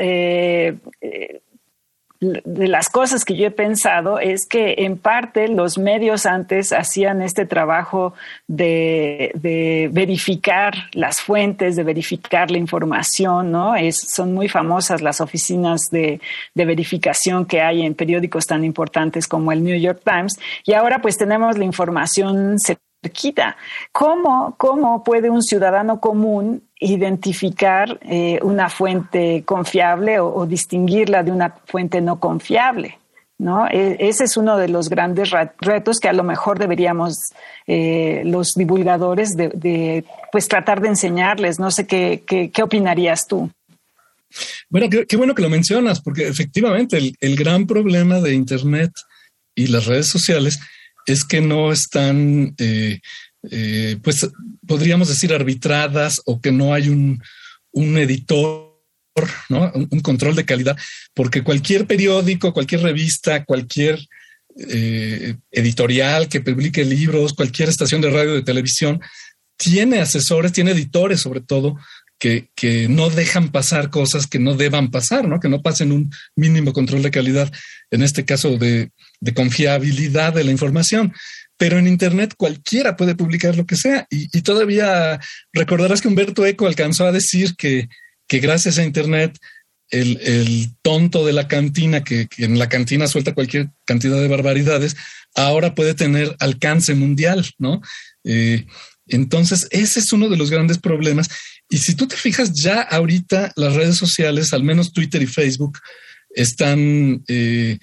de 2.21 2.67
las 2.67 2.89
cosas 2.89 3.25
que 3.25 3.37
yo 3.37 3.47
he 3.47 3.51
pensado 3.53 4.19
es 4.19 4.45
que 4.47 4.75
en 4.79 4.99
parte 4.99 5.47
los 5.47 5.79
medios 5.79 6.27
antes 6.27 6.73
hacían 6.73 7.23
este 7.23 7.47
trabajo 7.47 8.13
de, 8.49 9.89
verificar 9.93 10.75
las 10.93 11.21
fuentes, 11.21 11.77
de 11.77 11.85
verificar 11.85 12.51
la 12.51 12.59
información, 12.59 13.53
¿no? 13.53 13.77
Es, 13.77 14.01
son 14.01 14.35
muy 14.35 14.49
famosas 14.49 15.01
las 15.01 15.21
oficinas 15.21 15.91
de, 15.93 16.21
de 16.55 16.65
verificación 16.65 17.47
que 17.47 17.61
hay 17.61 17.83
en 17.83 17.95
periódicos 17.95 18.47
tan 18.47 18.65
importantes 18.65 19.29
como 19.29 19.53
el 19.53 19.63
New 19.63 19.79
York 19.79 20.01
Times 20.05 20.39
y 20.65 20.73
ahora 20.73 21.01
pues 21.01 21.19
tenemos 21.19 21.57
la 21.57 21.65
información 21.65 22.59
cerquita. 23.03 23.57
¿Cómo, 23.93 24.55
¿Cómo 24.59 25.05
puede 25.05 25.31
un 25.31 25.43
ciudadano 25.43 26.01
común 26.01 26.69
identificar 26.81 27.99
eh, 28.03 28.39
una 28.43 28.69
fuente 28.69 29.43
confiable 29.45 30.21
o, 30.21 30.47
distinguirla 30.47 31.23
de 31.23 31.33
una 31.33 31.55
fuente 31.67 32.01
no 32.01 32.21
confiable. 32.21 32.99
¿no? 33.39 33.67
E, 33.69 33.97
ese 34.01 34.25
es 34.25 34.37
uno 34.37 34.57
de 34.57 34.69
los 34.69 34.89
grandes 34.89 35.31
retos 35.61 35.99
que 35.99 36.09
a 36.09 36.13
lo 36.13 36.23
mejor 36.23 36.59
deberíamos 36.59 37.33
eh, 37.67 38.23
los 38.25 38.55
divulgadores 38.55 39.37
de, 39.37 40.05
pues 40.31 40.49
tratar 40.49 40.81
de 40.81 40.89
enseñarles. 40.89 41.59
No 41.59 41.71
sé 41.71 41.87
qué, 41.87 42.23
qué, 42.27 42.63
opinarías 42.63 43.27
tú. 43.27 43.51
Bueno, 44.69 44.89
qué, 45.09 45.17
bueno 45.17 45.35
que 45.35 45.43
lo 45.43 45.51
mencionas, 45.51 46.01
porque 46.01 46.29
efectivamente 46.29 46.99
el, 47.21 47.37
gran 47.37 47.67
problema 47.67 48.21
de 48.21 48.35
Internet 48.35 48.93
y 49.55 49.69
las 49.69 49.87
redes 49.87 50.07
sociales 50.09 50.61
es 51.09 51.25
que 51.25 51.41
no 51.41 51.73
están, 51.73 52.55
eh, 52.59 53.01
pues 54.03 54.29
podríamos 54.67 55.09
decir, 55.09 55.33
arbitradas 55.33 56.21
o 56.27 56.41
que 56.41 56.53
no 56.53 56.75
hay 56.75 56.91
un, 56.91 57.21
un 57.73 57.97
editor, 57.97 58.69
¿no? 59.49 59.73
Un, 59.75 60.01
control 60.01 60.37
de 60.37 60.45
calidad, 60.45 60.77
porque 61.15 61.43
cualquier 61.43 61.87
periódico, 61.87 62.53
cualquier 62.53 62.83
revista, 62.83 63.45
cualquier 63.45 63.99
eh, 64.69 65.37
editorial 65.51 66.29
que 66.29 66.41
publique 66.41 66.85
libros, 66.85 67.33
cualquier 67.33 67.71
estación 67.71 68.01
de 68.01 68.11
radio, 68.11 68.35
de 68.35 68.43
televisión, 68.43 69.01
tiene 69.57 70.01
asesores, 70.01 70.53
tiene 70.53 70.73
editores 70.73 71.21
sobre 71.21 71.41
todo, 71.41 71.77
que, 72.19 72.51
que, 72.55 72.89
no 72.89 73.11
dejan 73.11 73.51
pasar 73.51 73.91
cosas 73.91 74.27
que 74.27 74.41
no 74.41 74.55
deban 74.55 74.91
pasar, 74.91 75.27
¿no? 75.27 75.41
Que 75.41 75.49
no 75.49 75.63
pasen 75.63 75.93
un 75.93 76.11
mínimo 76.37 76.73
control 76.73 77.03
de 77.03 77.13
calidad, 77.13 77.51
en 77.91 78.03
este 78.03 78.25
caso 78.25 78.59
de, 78.59 78.91
de 79.21 79.35
confiabilidad 79.35 80.35
de 80.35 80.45
la 80.45 80.51
información 80.51 81.13
pero 81.59 81.77
en 81.77 81.89
Internet 81.89 82.35
cualquiera 82.37 82.97
puede 82.97 83.17
publicar 83.17 83.57
lo 83.57 83.67
que 83.67 83.77
sea. 83.77 84.07
Y, 84.11 84.43
todavía 84.43 85.21
recordarás 85.53 86.01
que 86.01 86.09
Humberto 86.09 86.47
Eco 86.47 86.67
alcanzó 86.67 87.05
a 87.05 87.13
decir 87.13 87.57
que, 87.57 87.89
que 88.29 88.39
gracias 88.39 88.79
a 88.79 88.85
Internet 88.85 89.37
el, 89.91 90.71
tonto 90.83 91.27
de 91.27 91.33
la 91.33 91.49
cantina, 91.49 92.05
que, 92.05 92.29
en 92.39 92.59
la 92.59 92.69
cantina 92.69 93.09
suelta 93.09 93.35
cualquier 93.35 93.71
cantidad 93.85 94.21
de 94.21 94.29
barbaridades, 94.29 94.97
ahora 95.35 95.75
puede 95.75 95.95
tener 95.95 96.37
alcance 96.39 96.95
mundial, 96.95 97.45
¿no? 97.59 97.81
Eh, 98.25 98.67
entonces, 99.09 99.67
ese 99.71 100.01
es 100.01 100.13
uno 100.13 100.29
de 100.29 100.37
los 100.37 100.51
grandes 100.51 100.79
problemas. 100.79 101.29
Y 101.69 101.79
si 101.79 101.95
tú 101.95 102.07
te 102.07 102.17
fijas, 102.17 102.53
ya 102.53 102.83
ahorita 102.83 103.53
las 103.57 103.75
redes 103.75 103.97
sociales, 103.97 104.53
al 104.53 104.63
menos 104.63 104.93
Twitter 104.93 105.23
y 105.23 105.27
Facebook, 105.27 105.79
están... 106.31 107.25
Eh, 107.27 107.79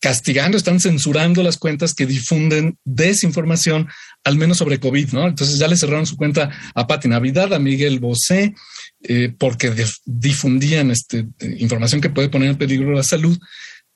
castigando, 0.00 0.56
están 0.56 0.80
censurando 0.80 1.42
las 1.42 1.56
cuentas 1.56 1.94
que 1.94 2.06
difunden 2.06 2.78
desinformación, 2.84 3.88
al 4.24 4.36
menos 4.36 4.58
sobre 4.58 4.78
COVID, 4.78 5.12
¿no? 5.12 5.26
Entonces 5.26 5.58
ya 5.58 5.68
le 5.68 5.76
cerraron 5.76 6.06
su 6.06 6.16
cuenta 6.16 6.50
a 6.74 6.86
Pati 6.86 7.08
Navidad, 7.08 7.52
a 7.54 7.58
Miguel 7.58 7.98
Bosé, 7.98 8.54
eh, 9.02 9.32
porque 9.38 9.72
difundían 10.04 10.90
este, 10.90 11.26
información 11.58 12.00
que 12.00 12.10
puede 12.10 12.28
poner 12.28 12.50
en 12.50 12.58
peligro 12.58 12.92
la 12.92 13.02
salud, 13.02 13.38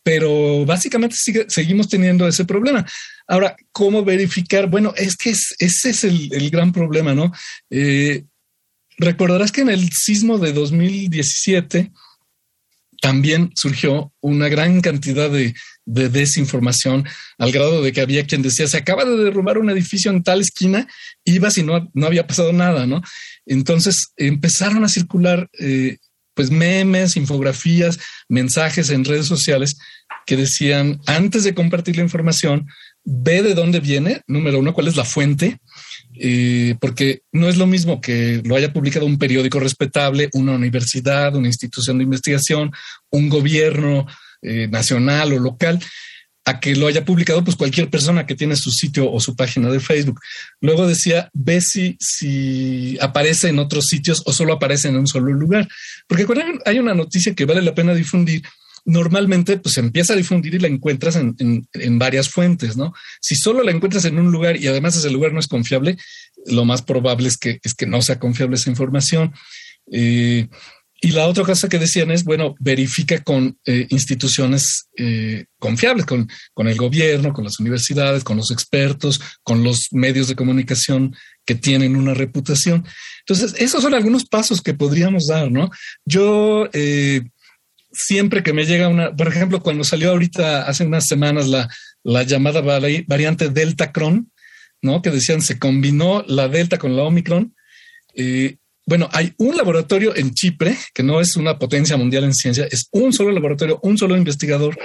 pero 0.02 0.64
básicamente 0.64 1.16
seguimos 1.48 1.88
teniendo 1.88 2.26
ese 2.26 2.44
problema. 2.44 2.86
Ahora, 3.26 3.54
¿cómo 3.70 4.04
verificar? 4.04 4.68
Bueno, 4.68 4.94
es 4.96 5.16
que 5.16 5.30
ese 5.30 5.90
es 5.90 6.04
el, 6.04 6.50
gran 6.50 6.72
problema, 6.72 7.14
¿no? 7.14 7.32
Eh, 7.68 8.24
recordarás 8.96 9.52
que 9.52 9.60
en 9.60 9.68
el 9.68 9.90
sismo 9.92 10.38
de 10.38 10.52
2017, 10.52 11.92
también 13.00 13.50
surgió 13.54 14.12
una 14.20 14.48
gran 14.48 14.80
cantidad 14.80 15.30
de, 15.30 15.54
desinformación 15.86 17.04
al 17.36 17.50
grado 17.50 17.82
de 17.82 17.90
que 17.92 18.00
había 18.00 18.24
quien 18.24 18.42
decía 18.42 18.68
se 18.68 18.76
acaba 18.76 19.04
de 19.04 19.16
derrumbar 19.16 19.58
un 19.58 19.70
edificio 19.70 20.12
en 20.12 20.22
tal 20.22 20.40
esquina, 20.40 20.86
ibas 21.24 21.58
y 21.58 21.64
no, 21.64 21.90
no 21.94 22.06
había 22.06 22.28
pasado 22.28 22.52
nada, 22.52 22.86
¿no? 22.86 23.02
Entonces 23.44 24.12
empezaron 24.16 24.84
a 24.84 24.88
circular 24.88 25.48
eh, 25.58 25.96
pues 26.34 26.50
memes, 26.50 27.16
infografías, 27.16 27.98
mensajes 28.28 28.90
en 28.90 29.04
redes 29.04 29.26
sociales 29.26 29.78
que 30.26 30.36
decían 30.36 31.00
antes 31.06 31.42
de 31.42 31.54
compartir 31.54 31.96
la 31.96 32.02
información, 32.02 32.68
ve 33.04 33.42
de 33.42 33.54
dónde 33.54 33.80
viene, 33.80 34.22
número 34.28 34.60
uno, 34.60 34.72
cuál 34.72 34.86
es 34.86 34.96
la 34.96 35.04
fuente, 35.04 35.58
eh, 36.14 36.76
porque 36.80 37.22
no 37.32 37.48
es 37.48 37.56
lo 37.56 37.66
mismo 37.66 38.00
que 38.00 38.42
lo 38.44 38.56
haya 38.56 38.72
publicado 38.72 39.06
un 39.06 39.18
periódico 39.18 39.60
respetable, 39.60 40.28
una 40.32 40.52
universidad, 40.52 41.34
una 41.36 41.48
institución 41.48 41.98
de 41.98 42.04
investigación, 42.04 42.72
un 43.10 43.28
gobierno 43.28 44.06
eh, 44.42 44.68
nacional 44.68 45.32
o 45.32 45.38
local, 45.38 45.80
a 46.44 46.58
que 46.58 46.74
lo 46.74 46.86
haya 46.86 47.04
publicado 47.04 47.44
pues 47.44 47.56
cualquier 47.56 47.90
persona 47.90 48.26
que 48.26 48.34
tiene 48.34 48.56
su 48.56 48.70
sitio 48.70 49.10
o 49.10 49.20
su 49.20 49.36
página 49.36 49.70
de 49.70 49.78
Facebook. 49.78 50.20
Luego 50.60 50.86
decía, 50.86 51.30
ve 51.32 51.60
si, 51.60 51.96
si 52.00 52.98
aparece 53.00 53.48
en 53.48 53.58
otros 53.58 53.86
sitios 53.86 54.22
o 54.26 54.32
solo 54.32 54.54
aparece 54.54 54.88
en 54.88 54.96
un 54.96 55.06
solo 55.06 55.32
lugar. 55.32 55.68
Porque 56.08 56.26
hay 56.64 56.78
una 56.78 56.94
noticia 56.94 57.34
que 57.34 57.44
vale 57.44 57.62
la 57.62 57.74
pena 57.74 57.94
difundir, 57.94 58.42
normalmente 58.84 59.58
pues 59.58 59.74
se 59.74 59.80
empieza 59.80 60.12
a 60.12 60.16
difundir 60.16 60.54
y 60.54 60.58
la 60.58 60.68
encuentras 60.68 61.16
en, 61.16 61.36
en, 61.72 61.98
varias 61.98 62.28
fuentes, 62.28 62.76
¿no? 62.76 62.92
Si 63.20 63.34
solo 63.34 63.62
la 63.62 63.70
encuentras 63.70 64.04
en 64.04 64.18
un 64.18 64.30
lugar 64.32 64.56
y 64.56 64.66
además 64.66 64.96
ese 64.96 65.10
lugar 65.10 65.32
no 65.32 65.40
es 65.40 65.48
confiable, 65.48 65.96
lo 66.46 66.64
más 66.64 66.82
probable 66.82 67.28
es 67.28 67.36
que, 67.36 67.60
es 67.62 67.74
que 67.74 67.86
no 67.86 68.02
sea 68.02 68.18
confiable 68.18 68.56
esa 68.56 68.70
información. 68.70 69.32
Eh, 69.92 70.48
y 71.02 71.12
la 71.12 71.26
otra 71.26 71.44
cosa 71.44 71.68
que 71.68 71.78
decían 71.78 72.10
es, 72.10 72.24
bueno, 72.24 72.54
verifica 72.60 73.22
con 73.22 73.58
eh, 73.64 73.86
instituciones 73.88 74.88
eh, 74.98 75.46
confiables, 75.58 76.04
con, 76.04 76.28
con 76.52 76.68
el 76.68 76.76
gobierno, 76.76 77.32
con 77.32 77.44
las 77.44 77.58
universidades, 77.58 78.22
con 78.22 78.36
los 78.36 78.50
expertos, 78.50 79.18
con 79.42 79.64
los 79.64 79.88
medios 79.92 80.28
de 80.28 80.36
comunicación 80.36 81.16
que 81.46 81.54
tienen 81.54 81.96
una 81.96 82.12
reputación. 82.12 82.84
Entonces, 83.20 83.54
esos 83.58 83.82
son 83.82 83.94
algunos 83.94 84.26
pasos 84.26 84.60
que 84.60 84.74
podríamos 84.74 85.26
dar, 85.26 85.50
¿no? 85.50 85.70
Yo 86.04 86.68
siempre 87.92 88.42
que 88.42 88.52
me 88.52 88.64
llega 88.64 88.88
una, 88.88 89.14
por 89.14 89.28
ejemplo, 89.28 89.62
cuando 89.62 89.84
salió 89.84 90.10
ahorita 90.10 90.62
hace 90.62 90.84
unas 90.84 91.06
semanas 91.06 91.48
la, 91.48 91.68
la 92.02 92.22
llamada 92.22 92.60
variante 92.60 93.48
Delta 93.48 93.92
Cron, 93.92 94.30
¿no? 94.82 95.02
Que 95.02 95.10
decían 95.10 95.42
se 95.42 95.58
combinó 95.58 96.24
la 96.26 96.48
Delta 96.48 96.78
con 96.78 96.96
la 96.96 97.02
Omicron. 97.02 97.54
Eh, 98.14 98.56
bueno, 98.86 99.08
hay 99.12 99.34
un 99.36 99.56
laboratorio 99.56 100.16
en 100.16 100.34
Chipre, 100.34 100.76
que 100.94 101.02
no 101.02 101.20
es 101.20 101.36
una 101.36 101.58
potencia 101.58 101.96
mundial 101.96 102.24
en 102.24 102.34
ciencia, 102.34 102.66
es 102.70 102.88
un 102.90 103.12
solo 103.12 103.30
laboratorio, 103.30 103.78
un 103.82 103.98
solo 103.98 104.16
investigador. 104.16 104.78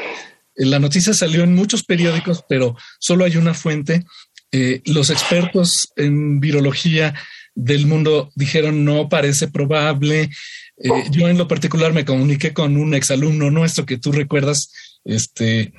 Eh, 0.56 0.66
la 0.66 0.80
noticia 0.80 1.14
salió 1.14 1.44
en 1.44 1.56
muchos 1.56 1.84
periódicos, 1.84 2.44
pero 2.48 2.76
solo 3.00 3.26
hay 3.26 3.38
una 3.38 3.54
fuente. 3.54 4.06
Eh, 4.52 4.82
los 4.86 5.10
expertos 5.10 5.92
en 5.96 6.40
virología 6.40 7.14
del 7.56 7.88
mundo 7.88 8.32
dijeron 8.36 8.84
no 8.84 9.10
parece 9.10 9.48
probable. 9.48 10.30
Eh, 10.78 10.90
yo 11.12 11.30
en 11.30 11.38
lo 11.38 11.48
particular 11.48 11.94
me 11.94 12.06
comuniqué 12.06 12.54
con 12.54 12.78
un 12.78 12.94
exalumno 12.94 13.50
nuestro 13.50 13.86
que 13.86 13.98
tú 13.98 14.12
recuerdas, 14.12 14.72
este, 15.06 15.74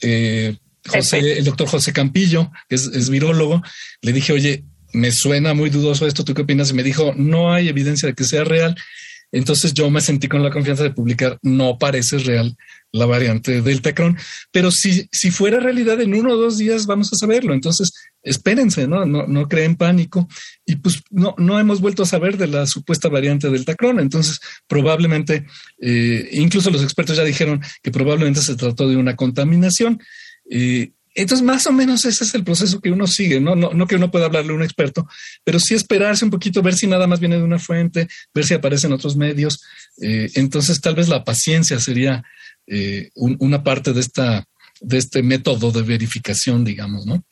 eh, 0.00 0.56
José, 0.88 1.38
el 1.38 1.44
doctor 1.44 1.68
José 1.68 1.92
Campillo, 1.92 2.50
que 2.68 2.76
es, 2.76 2.86
es 2.86 3.10
virólogo. 3.10 3.62
Le 4.00 4.12
dije, 4.12 4.32
oye, 4.32 4.64
me 4.92 5.12
suena 5.12 5.54
muy 5.54 5.70
dudoso 5.70 6.06
esto, 6.06 6.24
¿tú 6.24 6.34
qué 6.34 6.42
opinas? 6.42 6.70
Y 6.70 6.74
me 6.74 6.82
dijo, 6.82 7.12
no 7.16 7.52
hay 7.52 7.68
evidencia 7.68 8.08
de 8.08 8.14
que 8.14 8.24
sea 8.24 8.44
real. 8.44 8.74
Entonces 9.32 9.74
yo 9.74 9.88
me 9.90 10.00
sentí 10.00 10.26
con 10.26 10.42
la 10.42 10.50
confianza 10.50 10.82
de 10.82 10.90
publicar, 10.90 11.38
no 11.42 11.78
parece 11.78 12.18
real 12.18 12.56
la 12.92 13.06
variante 13.06 13.62
del 13.62 13.82
Tecron, 13.82 14.18
pero 14.50 14.72
si, 14.72 15.08
si 15.12 15.30
fuera 15.30 15.60
realidad 15.60 16.00
en 16.00 16.14
uno 16.14 16.32
o 16.32 16.36
dos 16.36 16.58
días 16.58 16.86
vamos 16.86 17.12
a 17.12 17.16
saberlo. 17.16 17.54
Entonces 17.54 17.92
espérense, 18.22 18.86
¿no? 18.86 19.06
No, 19.06 19.48
creen 19.48 19.76
pánico. 19.76 20.28
Y 20.66 20.76
pues 20.76 21.02
no, 21.10 21.34
hemos 21.58 21.80
vuelto 21.80 22.02
a 22.02 22.06
saber 22.06 22.36
de 22.36 22.46
la 22.46 22.66
supuesta 22.66 23.08
variante 23.08 23.50
del 23.50 23.64
Tacron. 23.64 24.00
Entonces 24.00 24.40
probablemente, 24.66 25.46
eh, 25.80 26.28
incluso 26.32 26.70
los 26.70 26.82
expertos 26.82 27.16
ya 27.16 27.24
dijeron 27.24 27.62
que 27.82 27.90
probablemente 27.90 28.40
se 28.40 28.56
trató 28.56 28.88
de 28.88 28.96
una 28.96 29.16
contaminación. 29.16 30.00
Eh, 30.50 30.92
entonces, 31.14 31.44
más 31.44 31.66
o 31.66 31.72
menos 31.72 32.04
ese 32.04 32.22
es 32.22 32.34
el 32.36 32.44
proceso 32.44 32.80
que 32.80 32.92
uno 32.92 33.08
sigue, 33.08 33.40
¿no? 33.40 33.56
No, 33.56 33.86
que 33.88 33.96
uno 33.96 34.12
pueda 34.12 34.26
hablarle 34.26 34.52
a 34.52 34.54
un 34.54 34.62
experto, 34.62 35.08
pero 35.42 35.58
sí 35.58 35.74
esperarse 35.74 36.24
un 36.24 36.30
poquito, 36.30 36.62
ver 36.62 36.74
si 36.74 36.86
nada 36.86 37.08
más 37.08 37.18
viene 37.18 37.36
de 37.36 37.42
una 37.42 37.58
fuente, 37.58 38.06
ver 38.32 38.46
si 38.46 38.54
aparecen 38.54 38.92
otros 38.92 39.16
medios. 39.16 39.60
Eh, 40.00 40.30
entonces, 40.34 40.80
tal 40.80 40.94
vez 40.94 41.08
la 41.08 41.24
paciencia 41.24 41.80
sería 41.80 42.22
una 43.16 43.64
parte 43.64 43.92
de, 43.92 43.98
esta, 43.98 44.44
de 44.80 44.98
este 44.98 45.24
método 45.24 45.72
de 45.72 45.82
verificación, 45.82 46.64
digamos, 46.64 47.04
¿no? 47.04 47.24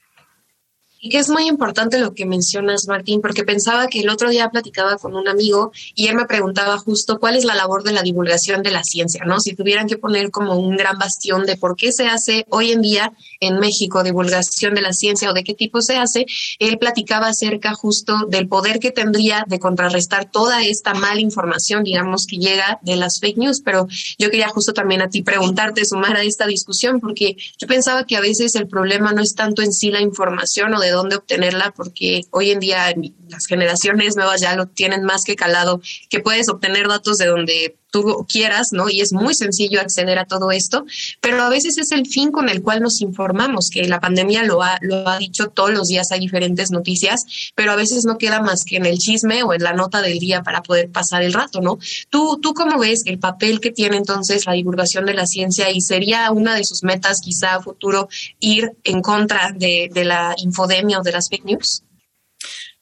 Y 1.01 1.11
que 1.11 1.19
es 1.19 1.29
muy 1.29 1.47
importante 1.47 1.99
lo 1.99 2.13
que 2.13 2.27
mencionas, 2.27 2.89
Martín, 2.89 3.21
porque 3.21 3.45
pensaba 3.45 3.87
que 3.87 4.01
el 4.01 4.09
otro 4.09 4.31
día 4.31 4.51
platicaba 4.51 4.97
con 4.97 5.15
un 5.15 5.29
amigo 5.29 5.71
y 5.95 6.09
él 6.09 6.17
me 6.17 6.27
preguntaba 6.27 6.77
justo 6.79 7.21
cuál 7.21 7.37
es 7.37 7.45
la 7.45 7.55
labor 7.55 7.85
de 7.85 7.93
la 7.93 8.03
divulgación 8.03 8.63
de 8.63 8.73
la 8.73 8.83
ciencia, 8.83 9.25
¿no? 9.25 9.39
Si 9.39 9.55
tuvieran 9.55 9.87
que 9.87 9.97
poner 9.97 10.31
como 10.31 10.57
un 10.57 10.77
gran 10.77 10.99
bastión 10.99 11.47
de 11.47 11.57
por 11.57 11.77
qué 11.77 11.93
se 11.93 12.09
hace 12.09 12.47
hoy 12.51 12.73
en 12.73 12.83
día 12.83 13.13
en 13.41 13.59
México 13.59 14.03
divulgación 14.03 14.75
de 14.75 14.81
la 14.81 14.93
ciencia 14.93 15.31
o 15.31 15.35
de 15.35 15.45
qué 15.45 15.55
tipo 15.55 15.81
se 15.81 15.97
hace, 15.97 16.27
él 16.59 16.79
platicaba 16.79 17.29
acerca 17.29 17.75
justo 17.75 18.27
del 18.29 18.49
poder 18.49 18.81
que 18.81 18.91
tendría 18.91 19.45
de 19.47 19.59
contrarrestar 19.59 20.31
toda 20.31 20.63
esta 20.65 20.95
mala 20.95 21.21
información, 21.21 21.85
digamos, 21.85 22.27
que 22.27 22.39
llega 22.39 22.79
de 22.83 22.97
las 22.97 23.21
fake 23.21 23.39
news. 23.39 23.61
Pero 23.61 23.87
yo 24.19 24.31
quería 24.31 24.49
justo 24.49 24.73
también 24.73 25.03
a 25.03 25.09
ti 25.09 25.23
preguntarte, 25.23 25.85
sumar 25.85 26.17
a 26.17 26.23
esta 26.23 26.47
discusión, 26.47 27.01
porque 27.01 27.37
yo 27.59 27.67
pensaba 27.67 28.05
que 28.05 28.17
a 28.17 28.21
veces 28.21 28.55
el 28.57 28.67
problema 28.67 29.13
no 29.13 29.23
es 29.23 29.35
tanto 29.35 29.63
en 29.63 29.73
sí 29.73 29.91
la 29.91 30.01
información 30.01 30.75
o 30.75 30.81
de 30.81 30.88
dónde 30.91 31.17
obtenerla, 31.17 31.73
porque 31.77 32.23
hoy 32.31 32.51
en 32.51 32.61
día 32.61 32.95
las 33.29 33.47
generaciones 33.47 34.17
nuevas 34.17 34.41
ya 34.41 34.57
lo 34.57 34.67
tienen 34.67 35.05
más 35.05 35.25
que 35.25 35.37
calado, 35.37 35.81
que 36.09 36.21
puedes 36.21 36.49
obtener 36.49 36.89
datos 36.89 37.19
de 37.19 37.27
donde 37.27 37.77
tú 37.91 38.27
quieras, 38.29 38.69
¿no? 38.73 38.89
Y 38.89 39.01
es 39.01 39.13
muy 39.13 39.35
sencillo 39.35 39.81
acceder 39.81 40.19
a 40.19 40.27
todo 40.27 40.51
esto, 40.51 40.85
pero 41.21 41.43
a 41.43 41.49
veces 41.49 41.79
es 41.79 41.93
el 41.93 42.07
fin 42.07 42.31
con 42.31 42.49
el 42.49 42.63
cual 42.63 42.83
nos 42.83 43.01
informamos, 43.01 43.71
que 43.71 43.89
la 43.89 44.01
pandemia 44.01 44.43
lo 44.45 44.63
ha, 44.63 44.79
lo 44.83 45.09
ha 45.09 45.19
dicho 45.19 45.49
todos 45.49 45.71
los 45.71 45.89
días, 45.89 46.13
hay 46.13 46.21
diferentes 46.21 46.71
noticias, 46.71 47.25
pero 47.55 47.73
a 47.73 47.77
veces 47.77 48.05
no 48.05 48.19
queda 48.19 48.41
más 48.41 48.65
que 48.65 48.77
en 48.77 48.87
el 48.87 48.99
chisme 48.99 49.43
o 49.43 49.53
en 49.53 49.63
la 49.63 49.73
nota 49.73 50.03
del 50.03 50.19
día 50.19 50.43
para 50.43 50.63
poder 50.63 50.91
pasar 50.91 51.23
el 51.23 51.33
rato, 51.33 51.61
¿no? 51.61 51.79
¿Tú, 52.11 52.39
tú 52.41 52.55
cómo 52.55 52.79
ves 52.79 53.03
el 53.07 53.19
papel 53.19 53.61
que 53.61 53.71
tiene 53.71 53.97
entonces 53.97 54.47
la 54.47 54.53
divulgación 54.53 55.07
de 55.07 55.15
la 55.15 55.27
ciencia 55.27 55.71
y 55.71 55.81
sería 55.81 56.31
una 56.31 56.55
de 56.55 56.65
sus 56.65 56.83
metas 56.83 57.21
quizá 57.21 57.55
a 57.55 57.63
futuro 57.63 58.09
ir 58.41 58.73
en 58.85 59.01
contra 59.01 59.53
de, 59.55 59.91
de 59.93 60.05
la 60.05 60.35
infodemia 60.39 61.01
o 61.01 61.03
de 61.03 61.13
las 61.13 61.29
fake 61.29 61.45
news? 61.45 61.83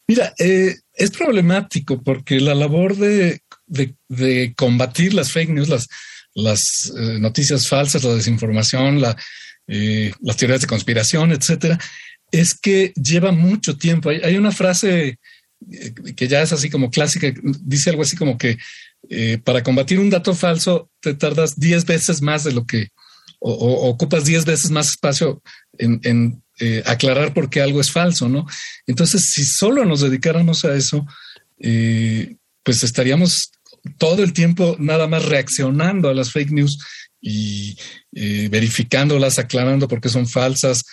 Mira, 0.09 0.35
eh, 0.39 0.77
es 0.95 1.11
problemático 1.11 2.01
porque 2.03 2.41
la 2.41 2.55
labor 2.55 2.97
de, 2.97 3.41
combatir 4.57 5.15
las 5.15 5.33
fake 5.33 5.51
news, 5.51 5.69
las, 6.35 6.93
eh, 6.97 7.19
noticias 7.19 7.69
falsas, 7.69 8.05
la 8.05 8.15
desinformación, 8.15 9.03
eh, 9.67 10.13
las 10.21 10.37
teorías 10.37 10.61
de 10.61 10.67
conspiración, 10.67 11.33
etcétera, 11.33 11.79
es 12.31 12.55
que 12.55 12.93
lleva 12.95 13.33
mucho 13.33 13.77
tiempo. 13.77 14.11
Hay, 14.11 14.37
una 14.37 14.53
frase 14.53 15.19
que 16.17 16.29
ya 16.29 16.43
es 16.43 16.53
así 16.53 16.69
como 16.69 16.91
clásica, 16.91 17.33
dice 17.63 17.91
algo 17.91 18.03
así 18.03 18.17
como 18.17 18.37
que 18.37 18.59
para 19.45 19.63
combatir 19.63 19.99
un 20.01 20.11
dato 20.11 20.35
falso 20.35 20.91
te 21.01 21.15
tardas 21.15 21.59
10 21.59 21.85
veces 21.87 22.21
más 22.21 22.45
de 22.45 22.53
lo 22.53 22.67
que, 22.67 22.89
o, 23.39 23.89
ocupas 23.89 24.25
10 24.25 24.45
veces 24.45 24.71
más 24.71 24.91
espacio 24.91 25.43
en 25.79 26.43
eh, 26.59 26.83
aclarar 26.87 27.35
por 27.35 27.51
qué 27.51 27.61
algo 27.61 27.83
es 27.83 27.93
falso, 27.93 28.31
¿no? 28.31 28.47
Entonces, 28.87 29.31
si 29.31 29.45
solo 29.45 29.85
nos 29.85 30.01
dedicáramos 30.01 30.65
a 30.65 30.75
eso, 30.75 31.07
eh, 31.59 32.37
pues 32.63 32.83
estaríamos 32.83 33.51
todo 33.99 34.23
el 34.23 34.33
tiempo 34.33 34.77
nada 34.79 35.07
más 35.07 35.25
reaccionando 35.25 36.09
a 36.09 36.15
las 36.15 36.33
fake 36.33 36.51
news 36.51 36.79
y 37.21 37.77
eh, 38.15 38.49
verificándolas, 38.51 39.39
aclarando 39.39 39.89
por 39.89 40.01
qué 40.01 40.09
son 40.09 40.27
falsas, 40.27 40.85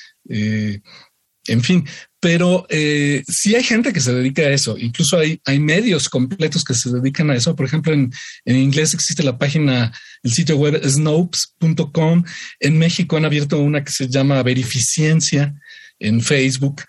en 1.46 1.62
fin, 1.62 1.86
pero 2.22 2.66
eh, 2.70 3.22
sí 3.28 3.54
hay 3.54 3.64
gente 3.64 3.92
que 3.92 4.00
se 4.00 4.14
dedica 4.14 4.44
a 4.44 4.52
eso. 4.52 4.78
Incluso 4.78 5.18
hay, 5.20 5.42
hay 5.44 5.60
medios 5.60 6.08
completos 6.08 6.64
que 6.64 6.74
se 6.74 6.90
dedican 6.90 7.30
a 7.30 7.36
eso. 7.36 7.54
Por 7.56 7.66
ejemplo, 7.66 7.94
en, 7.94 8.14
en 8.46 8.56
inglés 8.56 8.94
existe 8.94 9.24
la 9.24 9.38
página, 9.38 9.92
el 10.24 10.32
sitio 10.32 10.56
web 10.56 10.82
snopes.com. 10.82 12.24
En 12.62 12.80
México 12.80 13.18
han 13.18 13.26
abierto 13.26 13.60
una 13.60 13.84
que 13.84 13.92
se 13.92 14.08
llama 14.08 14.42
Verificiencia 14.42 15.54
en 16.00 16.22
Facebook, 16.22 16.84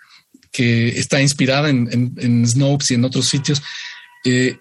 que 0.53 0.87
está 0.87 1.21
inspirada 1.21 1.69
en, 1.69 2.13
en, 2.17 2.47
Snopes 2.47 2.91
y 2.91 2.93
en 2.93 3.03
otros 3.03 3.27
sitios. 3.27 3.61
Eh, 4.23 4.57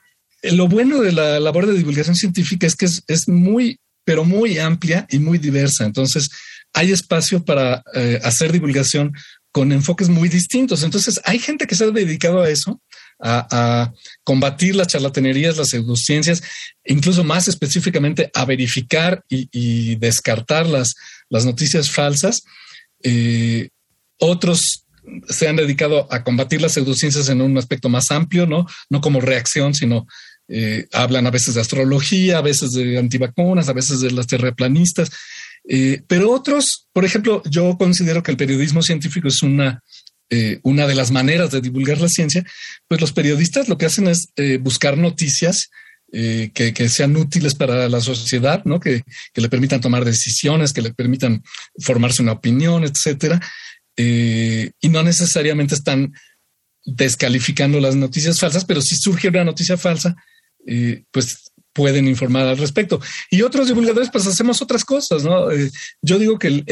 lo 0.53 0.69
bueno 0.69 1.01
de 1.01 1.13
la 1.13 1.41
labor 1.41 1.67
de 1.67 1.75
divulgación 1.75 2.17
científica 2.17 2.67
es 2.67 2.77
que 2.77 2.87
es, 2.87 3.03
es, 3.07 3.29
muy, 3.29 3.79
pero 4.05 4.25
muy 4.25 4.59
amplia 4.59 5.07
y 5.11 5.19
muy 5.19 5.39
diversa. 5.39 5.85
Entonces, 5.85 6.29
hay 6.73 6.93
espacio 6.93 7.45
para 7.45 7.83
eh, 7.95 8.21
hacer 8.23 8.53
divulgación 8.53 9.13
con 9.53 9.71
enfoques 9.71 10.09
muy 10.09 10.29
distintos. 10.29 10.83
Entonces, 10.83 11.21
hay 11.25 11.39
gente 11.39 11.67
que 11.67 11.77
se 11.77 11.85
ha 11.85 11.91
dedicado 11.91 12.43
a 12.43 12.51
eso, 12.51 12.83
a, 13.21 13.93
combatir 14.25 14.75
las 14.75 14.89
charlatanerías, 14.89 15.57
las 15.57 15.69
pseudociencias, 15.69 16.43
incluso 16.85 17.23
más 17.23 17.47
específicamente 17.47 18.31
a 18.35 18.45
verificar 18.45 19.23
y, 19.29 19.95
descartar 19.97 20.67
las, 20.67 20.95
las, 21.31 21.47
noticias 21.47 21.89
falsas. 21.91 22.43
Eh, 23.05 23.69
otros 24.19 24.85
se 25.29 25.49
han 25.49 25.57
dedicado 25.57 26.09
a 26.13 26.25
combatir 26.25 26.61
las 26.61 26.73
pseudociencias 26.73 27.29
en 27.29 27.41
un 27.41 27.57
aspecto 27.57 27.89
más 27.89 28.11
amplio, 28.11 28.47
no, 28.47 28.67
no 28.91 29.01
como 29.01 29.21
reacción, 29.21 29.75
sino 29.75 30.07
eh, 30.47 30.87
hablan 30.93 31.27
a 31.27 31.31
veces 31.31 31.55
de 31.55 31.63
astrología, 31.63 32.39
a 32.39 32.43
veces 32.43 32.73
de 32.73 32.99
antivacunas, 32.99 33.69
a 33.69 33.73
veces 33.73 34.01
de 34.01 34.11
las 34.11 34.27
terraplanistas. 34.27 35.11
Eh, 35.67 36.03
pero 36.07 36.31
otros, 36.31 36.87
por 36.93 37.05
ejemplo, 37.05 37.43
yo 37.49 37.77
considero 37.79 38.23
que 38.23 38.31
el 38.31 38.37
periodismo 38.37 38.83
científico 38.83 39.29
es 39.29 39.43
una, 39.43 39.83
eh, 40.29 40.61
una 40.63 40.87
de 40.87 40.95
las 40.95 41.11
maneras 41.11 41.51
de 41.51 41.63
divulgar 41.63 41.99
la 42.01 42.09
ciencia, 42.09 42.45
pues 42.87 43.01
los 43.01 43.13
periodistas 43.13 43.69
lo 43.69 43.79
que 43.79 43.87
hacen 43.87 44.07
es 44.09 44.29
buscar 44.61 44.99
noticias 44.99 45.71
que, 46.13 46.89
sean 46.89 47.17
útiles 47.17 47.57
para 47.57 47.89
la 47.89 48.01
sociedad, 48.01 48.63
¿no? 48.65 48.79
Que, 48.79 49.03
le 49.35 49.49
permitan 49.49 49.81
tomar 49.81 50.05
decisiones, 50.05 50.73
que 50.73 50.83
le 50.83 50.95
permitan 50.95 51.43
formarse 51.81 52.23
una 52.23 52.33
opinión, 52.33 52.85
etcétera. 52.85 53.41
y 53.97 54.89
no 54.91 55.03
necesariamente 55.03 55.75
están 55.75 56.13
descalificando 56.85 57.81
las 57.81 57.97
noticias 57.97 58.39
falsas, 58.39 58.65
pero 58.65 58.81
si 58.81 58.95
surge 58.97 59.29
una 59.29 59.45
noticia 59.45 59.77
falsa, 59.77 60.15
pues 61.11 61.53
pueden 61.75 62.09
informar 62.09 62.47
al 62.47 62.57
respecto. 62.57 63.01
Y 63.31 63.43
otros 63.43 63.69
divulgadores, 63.69 64.09
pues 64.11 64.27
hacemos 64.27 64.63
otras 64.63 64.85
cosas, 64.85 65.25
¿no? 65.25 65.51
Eh, 65.51 65.71
yo 66.01 66.19
digo 66.19 66.39
que 66.39 66.65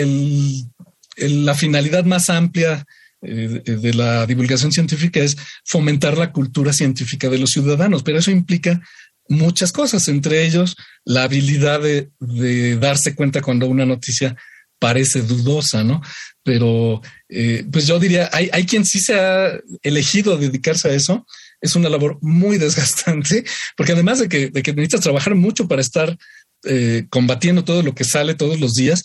la 1.17 1.55
finalidad 1.55 2.05
más 2.05 2.31
amplia 2.31 2.87
eh, 3.21 3.61
de 3.65 3.95
la 3.95 4.25
divulgación 4.27 4.73
científica 4.73 5.21
es 5.21 5.37
fomentar 5.65 6.17
la 6.17 6.33
cultura 6.33 6.73
científica 6.73 7.29
de 7.29 7.39
los 7.39 7.51
ciudadanos, 7.51 8.03
pero 8.03 8.19
eso 8.19 8.31
implica 8.31 8.81
muchas 9.29 9.73
cosas, 9.73 10.09
entre 10.09 10.45
ellos 10.47 10.77
la 11.05 11.25
habilidad 11.25 11.81
de, 11.81 12.77
darse 12.79 13.15
cuenta 13.15 13.43
cuando 13.43 13.67
una 13.67 13.85
noticia 13.85 14.37
parece 14.79 15.23
dudosa, 15.23 15.85
¿no? 15.85 16.01
Pero 16.43 17.03
eh, 17.29 17.65
pues 17.71 17.87
yo 17.87 17.99
diría, 17.99 18.31
hay, 18.33 18.51
hay 18.53 18.67
quien 18.67 18.85
sí 18.85 19.01
se 19.01 19.19
ha 19.19 19.53
elegido 19.83 20.37
dedicarse 20.37 20.89
a 20.89 20.95
eso 20.95 21.27
es 21.63 21.77
una 21.77 21.89
labor 21.89 22.19
muy 22.21 22.59
desgastante, 22.59 23.45
porque 23.77 23.93
además 23.93 24.19
de 24.19 24.29
que, 24.29 24.51
necesitas 24.53 25.01
trabajar 25.01 25.35
mucho 25.35 25.69
para 25.69 25.81
estar 25.81 26.19
eh, 26.65 27.07
combatiendo 27.09 27.65
todo 27.65 27.83
lo 27.83 27.95
que 27.95 28.05
sale 28.05 28.35
todos 28.35 28.61
los 28.61 28.75
días, 28.75 29.03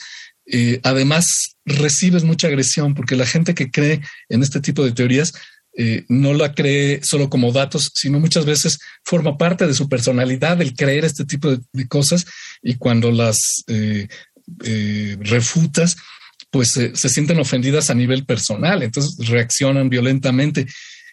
eh, 0.47 0.79
además 0.83 1.57
recibes 1.65 2.23
mucha 2.23 2.47
agresión, 2.47 2.95
porque 2.95 3.15
la 3.15 3.25
gente 3.25 3.53
que 3.53 3.71
cree 3.71 4.01
en 4.29 4.41
este 4.41 4.59
tipo 4.59 4.83
de 4.83 4.91
teorías 4.91 5.33
eh, 5.77 6.05
no 6.09 6.33
la 6.33 6.53
cree 6.53 7.01
solo 7.03 7.29
como 7.29 7.51
datos, 7.51 7.91
sino 7.93 8.19
muchas 8.19 8.45
veces 8.45 8.79
forma 9.03 9.37
parte 9.37 9.67
de 9.67 9.75
su 9.75 9.87
personalidad 9.87 10.59
el 10.59 10.73
creer 10.73 11.05
este 11.05 11.25
tipo 11.25 11.55
de, 11.55 11.87
cosas 11.87 12.25
y 12.63 12.75
cuando 12.75 13.11
las 13.11 13.63
refutas, 15.19 15.97
pues 16.49 16.71
se 16.71 17.09
sienten 17.09 17.39
ofendidas 17.39 17.89
a 17.91 17.93
nivel 17.93 18.25
personal, 18.25 18.81
entonces 18.81 19.27
reaccionan 19.27 19.89
violentamente. 19.89 20.65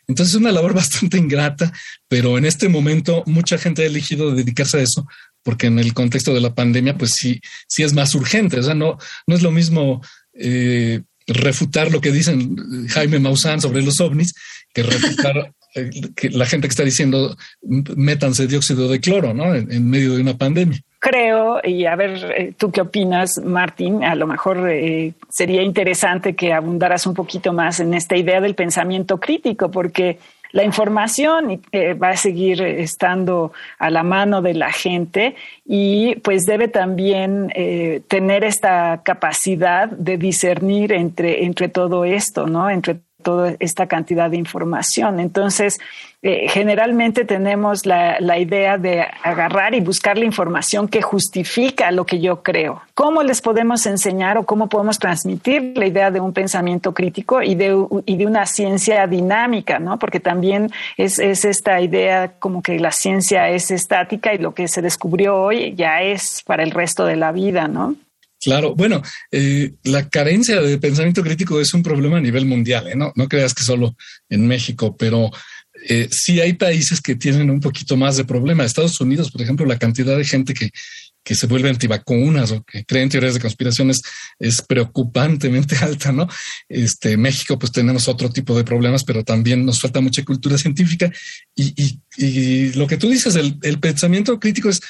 Entonces 0.08 0.34
es 0.34 0.40
una 0.40 0.52
labor 0.52 0.74
bastante 0.74 1.18
ingrata, 1.18 1.72
pero 2.08 2.38
en 2.38 2.44
este 2.44 2.68
momento 2.68 3.22
mucha 3.26 3.58
gente 3.58 3.82
ha 3.82 3.86
elegido 3.86 4.34
dedicarse 4.34 4.78
a 4.78 4.82
eso 4.82 5.06
porque 5.44 5.66
en 5.66 5.78
el 5.78 5.92
contexto 5.92 6.34
de 6.34 6.40
la 6.40 6.54
pandemia, 6.54 6.96
pues 6.96 7.12
sí, 7.12 7.40
sí 7.68 7.82
es 7.82 7.92
más 7.92 8.14
urgente. 8.14 8.58
O 8.58 8.62
sea, 8.62 8.74
no, 8.74 8.98
no 9.26 9.36
es 9.36 9.42
lo 9.42 9.50
mismo 9.50 10.00
eh, 10.32 11.02
refutar 11.26 11.92
lo 11.92 12.00
que 12.00 12.12
dicen 12.12 12.88
Jaime 12.88 13.18
Maussan 13.18 13.60
sobre 13.60 13.82
los 13.82 14.00
ovnis 14.00 14.34
que 14.72 14.82
refutar 14.82 15.52
la 16.32 16.46
gente 16.46 16.68
que 16.68 16.72
está 16.72 16.84
diciendo 16.84 17.37
métanse 17.62 18.46
dióxido 18.46 18.88
de 18.88 19.00
cloro, 19.00 19.34
¿no? 19.34 19.54
en 19.54 19.90
medio 19.90 20.14
de 20.14 20.22
una 20.22 20.37
pandemia 20.37 20.80
creo, 21.04 21.60
y 21.62 21.84
a 21.84 21.96
ver, 21.96 22.34
eh, 22.34 22.54
tú 22.56 22.72
qué 22.72 22.80
opinas, 22.80 23.38
Martín, 23.44 24.02
a 24.04 24.14
lo 24.14 24.26
mejor 24.26 24.66
eh, 24.70 25.12
sería 25.28 25.62
interesante 25.62 26.34
que 26.34 26.54
abundaras 26.54 27.06
un 27.06 27.12
poquito 27.12 27.52
más 27.52 27.78
en 27.78 27.92
esta 27.92 28.16
idea 28.16 28.40
del 28.40 28.54
pensamiento 28.54 29.20
crítico, 29.20 29.70
porque 29.70 30.18
la 30.52 30.64
información 30.64 31.60
eh, 31.72 31.92
va 31.92 32.10
a 32.10 32.16
seguir 32.16 32.62
estando 32.62 33.52
a 33.78 33.90
la 33.90 34.02
mano 34.02 34.40
de 34.40 34.54
la 34.54 34.72
gente 34.72 35.37
y 35.66 36.14
pues 36.22 36.46
debe 36.46 36.68
también 36.68 37.52
tener 38.08 38.44
esta 38.44 39.02
capacidad 39.04 39.88
de 39.90 40.16
discernir 40.16 40.92
entre, 40.92 41.44
entre 41.44 41.68
todo 41.68 42.06
esto, 42.06 42.46
¿no? 42.46 42.70
Entre 42.70 43.00
toda 43.24 43.54
esta 43.58 43.88
cantidad 43.88 44.30
de 44.30 44.37
información. 44.37 45.18
Entonces, 45.18 45.80
eh, 46.26 46.48
generalmente 46.48 47.26
tenemos 47.26 47.84
la, 47.84 48.38
idea 48.38 48.78
de 48.78 49.04
agarrar 49.22 49.74
y 49.74 49.80
buscar 49.80 50.16
la 50.16 50.24
información 50.24 50.88
que 50.88 51.02
justifica 51.02 51.90
lo 51.90 52.06
que 52.06 52.18
yo 52.18 52.42
creo. 52.42 52.80
¿Cómo 52.94 53.22
les 53.22 53.42
podemos 53.42 53.84
enseñar 53.84 54.38
o 54.38 54.44
cómo 54.44 54.68
podemos 54.68 54.98
transmitir 54.98 55.76
la 55.76 55.87
idea 55.87 56.10
de 56.10 56.20
un 56.20 56.32
pensamiento 56.32 56.94
crítico 56.94 57.42
y 57.42 57.54
de, 57.56 57.76
y 58.06 58.16
de 58.16 58.26
una 58.26 58.46
ciencia 58.46 59.06
dinámica? 59.06 59.78
¿no? 59.78 59.98
Porque 59.98 60.18
también 60.18 60.70
es, 60.96 61.18
es 61.18 61.44
esta 61.44 61.80
idea 61.82 62.32
como 62.38 62.62
que 62.62 62.78
la 62.78 62.90
ciencia 62.90 63.50
es 63.50 63.70
estática 63.70 64.32
y 64.32 64.38
lo 64.38 64.54
que 64.54 64.66
se 64.66 64.80
descubrió 64.80 65.37
hoy 65.37 65.74
ya 65.74 66.00
es 66.00 66.42
para 66.46 66.62
el 66.62 66.70
resto 66.70 67.04
de 67.04 67.16
la 67.16 67.32
vida, 67.32 67.68
¿no? 67.68 67.96
Claro, 68.44 68.74
bueno, 68.74 69.00
eh, 69.33 69.72
la 69.85 70.09
carencia 70.11 70.61
de 70.61 70.76
pensamiento 70.78 71.22
crítico 71.22 71.61
es 71.61 71.72
un 71.72 71.83
problema 71.83 72.18
a 72.18 72.20
nivel 72.20 72.44
mundial, 72.44 72.88
¿eh? 72.88 72.94
no, 72.94 73.11
no 73.16 73.26
creas 73.26 73.54
que 73.54 73.62
solo 73.62 73.96
en 74.28 74.46
México, 74.46 74.94
pero 74.98 75.30
eh, 75.88 76.09
sí 76.11 76.40
hay 76.40 76.52
países 76.52 77.00
que 77.00 77.16
tienen 77.16 77.48
un 77.48 77.61
poquito 77.61 77.96
más 77.96 78.18
de 78.18 78.24
problema. 78.24 78.64
Estados 78.64 79.00
Unidos, 79.00 79.30
por 79.30 79.40
ejemplo, 79.40 79.64
la 79.64 79.78
cantidad 79.78 80.16
de 80.16 80.24
gente 80.24 80.52
que, 80.52 80.70
que 81.24 81.35
se 81.35 81.46
vuelve 81.46 81.70
antivacunas 81.70 82.52
o 82.52 82.62
que 82.64 82.85
creen 82.85 83.09
teorías 83.09 83.33
de 83.33 83.40
conspiraciones 83.40 84.02
es 84.38 84.61
preocupantemente 84.61 85.76
alta, 85.80 86.12
¿no? 86.12 86.28
Este 86.68 87.16
México, 87.16 87.59
pues 87.59 87.72
tenemos 87.72 88.09
otro 88.09 88.28
tipo 88.28 88.54
de 88.54 88.64
problemas, 88.64 89.04
pero 89.04 89.24
también 89.24 89.64
nos 89.64 89.80
falta 89.80 90.02
mucha 90.02 90.22
cultura 90.22 90.59
científica. 90.59 91.11
Y, 91.54 91.98
y, 92.18 92.72
lo 92.74 92.87
que 92.87 92.98
tú 92.98 93.09
dices, 93.09 93.37
el 93.37 93.80
pensamiento 93.80 94.38
crítico 94.38 94.68
es 94.68 94.80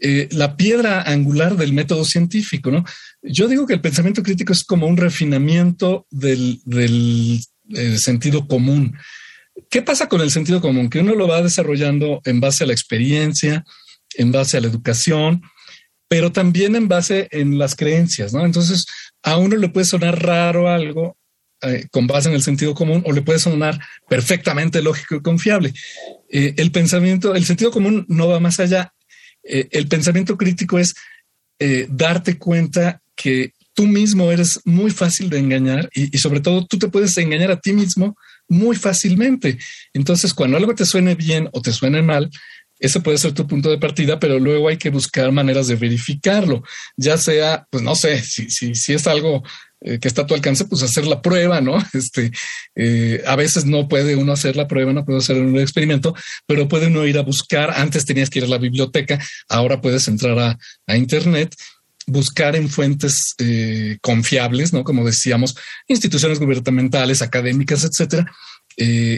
eh, 0.00 0.28
la 0.32 0.56
piedra 0.56 1.02
angular 1.02 1.56
del 1.56 1.72
método 1.72 2.04
científico, 2.04 2.70
¿no? 2.70 2.84
Yo 3.22 3.46
digo 3.46 3.66
que 3.66 3.74
el 3.74 3.80
pensamiento 3.80 4.24
crítico 4.24 4.52
es 4.52 4.64
como 4.64 4.88
un 4.88 4.96
refinamiento 4.96 6.06
del, 6.10 6.60
eh, 7.70 7.96
sentido 7.96 8.48
común. 8.48 8.96
¿Qué 9.70 9.82
pasa 9.82 10.08
con 10.08 10.20
el 10.20 10.32
sentido 10.32 10.60
común? 10.60 10.90
Que 10.90 10.98
uno 10.98 11.14
lo 11.14 11.28
va 11.28 11.42
desarrollando 11.42 12.20
en 12.24 12.40
base 12.40 12.64
a 12.64 12.66
la 12.66 12.72
experiencia, 12.72 13.64
en 14.16 14.32
base 14.32 14.56
a 14.56 14.60
la 14.60 14.66
educación, 14.66 15.42
pero 16.08 16.32
también 16.32 16.74
en 16.74 16.88
base 16.88 17.28
en 17.30 17.56
las 17.56 17.76
creencias. 17.76 18.34
Entonces, 18.34 18.86
a 19.22 19.36
uno 19.36 19.56
le 19.56 19.68
puede 19.68 19.86
sonar 19.86 20.20
raro 20.20 20.68
algo, 20.68 21.16
eh, 21.62 21.86
con 21.92 22.08
base 22.08 22.28
en 22.28 22.34
el 22.34 22.42
sentido 22.42 22.74
común 22.74 23.04
o 23.06 23.12
le 23.12 23.22
puede 23.22 23.38
sonar 23.38 23.80
perfectamente 24.08 24.82
lógico 24.82 25.14
y 25.14 25.22
confiable. 25.22 25.72
El 26.28 26.72
pensamiento, 26.72 27.36
el 27.36 27.44
sentido 27.44 27.70
común 27.70 28.04
no 28.08 28.26
va 28.26 28.40
más 28.40 28.58
allá. 28.58 28.92
Eh, 29.44 29.68
el 29.70 29.88
pensamiento 29.88 30.36
crítico 30.36 30.78
es 30.78 30.94
darte 31.88 32.36
cuenta 32.36 33.00
que 33.14 33.54
tú 33.72 33.86
mismo 33.86 34.30
eres 34.30 34.60
muy 34.64 34.90
fácil 34.90 35.30
de 35.30 35.38
engañar 35.38 35.88
y, 35.94 36.14
y, 36.14 36.18
sobre 36.18 36.40
todo 36.40 36.66
tú 36.66 36.78
te 36.78 36.88
puedes 36.88 37.16
engañar 37.16 37.50
a 37.50 37.60
ti 37.60 37.72
mismo 37.72 38.18
muy 38.48 38.76
fácilmente. 38.76 39.56
Entonces, 39.94 40.34
cuando 40.34 40.58
algo 40.58 40.74
te 40.74 40.84
suene 40.84 41.14
bien 41.14 41.48
o 41.52 41.62
te 41.62 41.72
suene 41.72 42.02
mal, 42.02 42.28
ese 42.78 43.00
puede 43.00 43.18
ser 43.18 43.32
tu 43.32 43.46
punto 43.46 43.70
de 43.70 43.78
partida, 43.78 44.18
pero 44.18 44.38
luego 44.38 44.68
hay 44.68 44.76
que 44.76 44.90
buscar 44.90 45.32
maneras 45.32 45.68
de 45.68 45.76
verificarlo, 45.76 46.62
ya 46.96 47.16
sea, 47.16 47.66
pues 47.70 47.82
no 47.82 47.94
sé, 47.94 48.20
si, 48.22 48.50
si, 48.50 48.74
si 48.74 48.92
es 48.92 49.06
algo 49.06 49.42
eh, 49.86 49.98
que 49.98 50.08
está 50.08 50.22
a 50.22 50.26
tu 50.26 50.34
alcance, 50.34 50.64
pues 50.64 50.82
hacer 50.82 51.06
la 51.06 51.20
prueba, 51.20 51.60
¿no? 51.60 51.76
Este, 51.92 52.32
eh, 52.74 53.22
a 53.26 53.36
veces 53.36 53.66
no 53.66 53.86
puede 53.86 54.16
uno 54.16 54.32
hacer 54.32 54.56
la 54.56 54.66
prueba, 54.66 54.94
no 54.94 55.04
puede 55.04 55.18
hacer 55.18 55.36
un 55.36 55.58
experimento, 55.58 56.14
pero 56.46 56.68
puede 56.68 56.86
uno 56.86 57.04
ir 57.06 57.18
a 57.18 57.22
buscar. 57.22 57.70
Antes 57.70 58.06
tenías 58.06 58.30
que 58.30 58.38
ir 58.38 58.46
a 58.46 58.48
la 58.48 58.56
biblioteca, 58.56 59.18
ahora 59.46 59.82
puedes 59.82 60.08
entrar 60.08 60.38
a, 60.38 60.58
a 60.86 60.96
Internet 60.96 61.54
buscar 62.06 62.56
en 62.56 62.70
fuentes 62.70 63.34
eh, 63.38 63.98
confiables, 64.00 64.72
¿no? 64.72 64.84
Como 64.84 65.04
decíamos, 65.04 65.54
instituciones 65.86 66.38
gubernamentales, 66.38 67.20
académicas, 67.20 67.84
etcétera, 67.84 68.30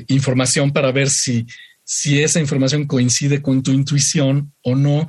información 0.09 0.73
para 0.73 0.93
ver 0.93 1.09
si 1.09 1.47
si 1.89 2.21
esa 2.21 2.41
información 2.41 2.87
coincide 2.87 3.41
con 3.41 3.63
tu 3.63 3.71
intuición 3.71 4.53
o 4.63 4.75
no, 4.75 5.09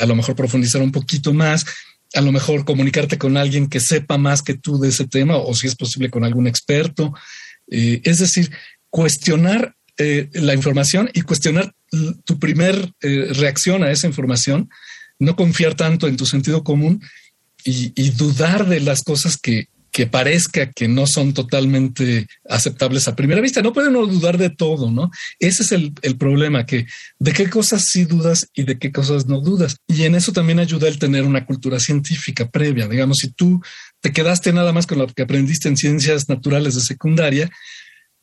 a 0.00 0.06
lo 0.06 0.14
mejor 0.14 0.36
profundizar 0.36 0.80
un 0.80 0.92
poquito 0.92 1.32
más, 1.34 1.66
a 2.14 2.20
lo 2.20 2.32
mejor 2.32 2.64
comunicarte 2.64 3.18
con 3.18 3.36
alguien 3.36 3.68
que 3.68 3.80
sepa 3.80 4.18
más 4.18 4.42
que 4.42 4.54
tú 4.54 4.78
de 4.78 4.88
ese 4.88 5.06
tema 5.06 5.36
o 5.36 5.54
si 5.54 5.66
es 5.66 5.74
posible 5.74 6.10
con 6.10 6.24
algún 6.24 6.46
experto. 6.46 7.14
Eh, 7.68 8.00
es 8.04 8.18
decir, 8.18 8.50
cuestionar 8.90 9.74
eh, 9.98 10.28
la 10.32 10.54
información 10.54 11.10
y 11.12 11.22
cuestionar 11.22 11.72
tu 12.24 12.38
primer 12.38 12.92
reacción 13.00 13.82
a 13.82 13.90
esa 13.90 14.06
información, 14.06 14.68
no 15.18 15.36
confiar 15.36 15.74
tanto 15.74 16.08
en 16.08 16.16
tu 16.16 16.26
sentido 16.26 16.62
común 16.62 17.00
y 17.64 18.10
dudar 18.10 18.68
de 18.68 18.80
las 18.80 19.02
cosas 19.02 19.38
que, 19.38 19.68
que 19.96 20.06
parezca 20.06 20.70
que 20.70 20.88
no 20.88 21.06
son 21.06 21.32
totalmente 21.32 22.26
aceptables 22.46 23.08
a 23.08 23.16
primera 23.16 23.40
vista. 23.40 23.62
No 23.62 23.72
pueden 23.72 23.94
dudar 23.94 24.36
de 24.36 24.50
todo, 24.50 24.90
¿no? 24.90 25.10
Ese 25.38 25.62
es 25.62 25.72
el, 25.72 26.18
problema, 26.18 26.66
que 26.66 26.84
de 27.18 27.32
qué 27.32 27.48
cosas 27.48 27.86
sí 27.86 28.04
dudas 28.04 28.46
y 28.52 28.64
de 28.64 28.78
qué 28.78 28.92
cosas 28.92 29.24
no 29.24 29.40
dudas. 29.40 29.78
Y 29.86 30.02
en 30.02 30.14
eso 30.14 30.34
también 30.34 30.58
ayuda 30.58 30.86
el 30.86 30.98
tener 30.98 31.24
una 31.24 31.46
cultura 31.46 31.80
científica 31.80 32.46
previa. 32.46 32.88
Digamos, 32.88 33.20
si 33.20 33.30
tú 33.30 33.62
te 34.02 34.12
quedaste 34.12 34.52
nada 34.52 34.70
más 34.70 34.86
con 34.86 34.98
lo 34.98 35.06
que 35.06 35.22
aprendiste 35.22 35.70
en 35.70 35.78
ciencias 35.78 36.28
naturales 36.28 36.74
de 36.74 36.82
secundaria, 36.82 37.50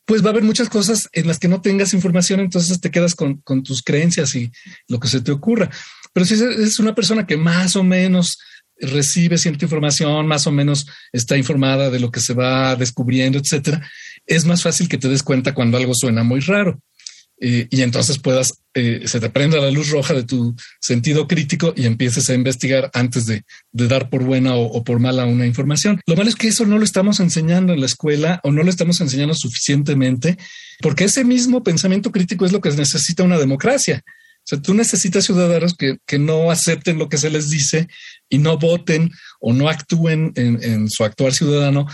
pues 0.04 0.22
va 0.22 0.28
a 0.28 0.30
haber 0.30 0.44
muchas 0.44 0.68
cosas 0.68 1.08
en 1.10 1.26
las 1.26 1.40
que 1.40 1.48
no 1.48 1.60
tengas 1.60 1.92
información, 1.92 2.38
entonces 2.38 2.80
te 2.80 2.92
quedas 2.92 3.16
con, 3.16 3.38
con 3.38 3.64
tus 3.64 3.82
creencias 3.82 4.36
y 4.36 4.52
lo 4.86 5.00
que 5.00 5.08
se 5.08 5.22
te 5.22 5.32
ocurra. 5.32 5.68
Pero 6.12 6.24
si 6.24 6.34
es 6.34 6.78
una 6.78 6.94
persona 6.94 7.26
que 7.26 7.36
más 7.36 7.74
o 7.74 7.82
menos 7.82 8.38
recibe 8.80 9.38
cierta 9.38 9.64
información, 9.64 10.26
más 10.26 10.46
o 10.46 10.52
menos 10.52 10.86
está 11.12 11.36
informada 11.36 11.90
de 11.90 12.00
lo 12.00 12.10
que 12.10 12.20
se 12.20 12.34
va 12.34 12.76
descubriendo, 12.76 13.38
etcétera, 13.38 13.88
es 14.26 14.44
más 14.44 14.62
fácil 14.62 14.88
que 14.88 14.98
te 14.98 15.08
des 15.08 15.22
cuenta 15.22 15.54
cuando 15.54 15.76
algo 15.76 15.94
suena 15.94 16.24
muy 16.24 16.40
raro. 16.40 16.80
Eh, 17.40 17.66
y 17.68 17.82
entonces 17.82 18.18
puedas, 18.18 18.62
eh, 18.74 19.02
se 19.06 19.18
te 19.18 19.28
prenda 19.28 19.58
la 19.58 19.70
luz 19.70 19.90
roja 19.90 20.14
de 20.14 20.22
tu 20.22 20.54
sentido 20.80 21.26
crítico 21.26 21.74
y 21.76 21.86
empieces 21.86 22.30
a 22.30 22.34
investigar 22.34 22.90
antes 22.94 23.26
de, 23.26 23.44
dar 23.72 24.08
por 24.08 24.22
buena 24.22 24.54
o, 24.54 24.84
por 24.84 25.00
mala 25.00 25.26
una 25.26 25.44
información. 25.44 26.00
Lo 26.06 26.16
malo 26.16 26.28
es 26.28 26.36
que 26.36 26.48
eso 26.48 26.64
no 26.64 26.78
lo 26.78 26.84
estamos 26.84 27.20
enseñando 27.20 27.72
en 27.72 27.80
la 27.80 27.86
escuela 27.86 28.40
o 28.44 28.52
no 28.52 28.62
lo 28.62 28.70
estamos 28.70 29.00
enseñando 29.00 29.34
suficientemente, 29.34 30.38
porque 30.80 31.04
ese 31.04 31.24
mismo 31.24 31.62
pensamiento 31.64 32.12
crítico 32.12 32.46
es 32.46 32.52
lo 32.52 32.60
que 32.60 32.70
necesita 32.70 33.24
una 33.24 33.38
democracia. 33.38 34.02
O 34.44 34.46
sea, 34.46 34.60
tú 34.60 34.74
necesitas 34.74 35.24
ciudadanos 35.24 35.74
que, 35.74 35.96
que, 36.06 36.18
no 36.18 36.50
acepten 36.50 36.98
lo 36.98 37.08
que 37.08 37.16
se 37.16 37.30
les 37.30 37.48
dice 37.48 37.88
y 38.28 38.36
no 38.36 38.58
voten 38.58 39.10
o 39.40 39.54
no 39.54 39.70
actúen 39.70 40.32
en, 40.34 40.62
en 40.62 40.90
su 40.90 41.02
actuar 41.02 41.32
ciudadano, 41.32 41.86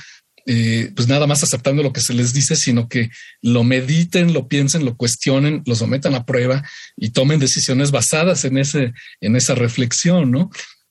eh, 0.46 0.90
pues 0.96 1.06
nada 1.06 1.28
más 1.28 1.44
aceptando 1.44 1.82
lo 1.82 1.92
que 1.92 2.00
se 2.00 2.14
les 2.14 2.32
dice, 2.32 2.56
sino 2.56 2.88
que 2.88 3.10
lo 3.40 3.62
mediten, 3.62 4.32
lo 4.32 4.48
piensen, 4.48 4.84
lo 4.84 4.96
cuestionen, 4.96 5.62
lo 5.64 5.76
sometan 5.76 6.16
a 6.16 6.24
prueba 6.24 6.64
y 6.96 7.10
tomen 7.10 7.38
decisiones 7.38 7.92
basadas 7.92 8.44
en 8.44 8.58
ese, 8.58 8.92
en 9.20 9.36
esa 9.36 9.54
reflexión, 9.54 10.32
¿no? 10.32 10.50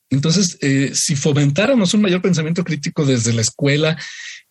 Entonces, 0.10 0.58
eh, 0.62 0.91
si 0.93 1.15
fomentáramos 1.15 1.93
un 1.93 2.02
mayor 2.02 2.22
pensamiento 2.22 2.63
crítico 2.63 3.06
desde 3.06 3.34
la 3.34 3.41
escuela 3.41 3.98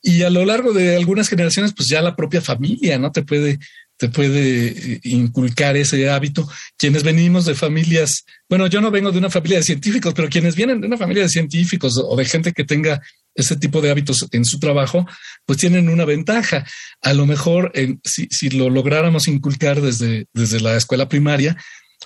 y 0.03 0.23
a 0.23 0.31
lo 0.31 0.45
largo 0.45 0.73
de 0.73 0.97
algunas 0.97 1.29
generaciones, 1.29 1.73
pues 1.75 1.89
ya 1.89 2.03
la 2.03 2.15
propia 2.15 2.41
familia 2.41 2.99
no 2.99 3.11
te 3.11 3.23
puede 3.23 3.59
te 3.99 4.09
puede 4.09 4.69
eh, 4.69 5.01
inculcar 5.03 5.77
ese 5.77 6.09
hábito. 6.09 6.49
Quienes 6.79 7.03
venimos 7.03 7.45
de 7.45 7.55
familias, 7.55 8.25
bueno, 8.49 8.67
yo 8.69 8.81
no 8.81 8.91
vengo 8.91 9.13
de 9.13 9.19
una 9.19 9.29
familia 9.29 9.59
de 9.59 9.65
científicos, 9.65 10.15
pero 10.15 10.29
quienes 10.29 10.55
vienen 10.55 10.81
de 10.81 10.87
una 10.87 10.97
familia 10.97 11.25
de 11.25 11.29
científicos 11.29 12.01
o 12.03 12.17
de 12.17 12.25
gente 12.25 12.53
que 12.53 12.65
tenga 12.65 13.03
ese 13.35 13.57
tipo 13.57 13.81
de 13.81 13.91
hábitos 13.91 14.27
en 14.33 14.45
su 14.45 14.59
trabajo, 14.59 15.07
pues 15.45 15.59
tienen 15.59 15.89
una 15.89 16.05
ventaja. 16.05 16.65
A 17.03 17.13
lo 17.13 17.27
mejor 17.27 17.73
si, 18.05 18.27
si, 18.31 18.51
lo 18.51 18.71
lográramos 18.71 19.29
inculcar 19.29 19.81
desde, 19.81 20.27
desde 20.33 20.61
la 20.61 20.77
escuela 20.77 21.09
primaria, 21.09 21.57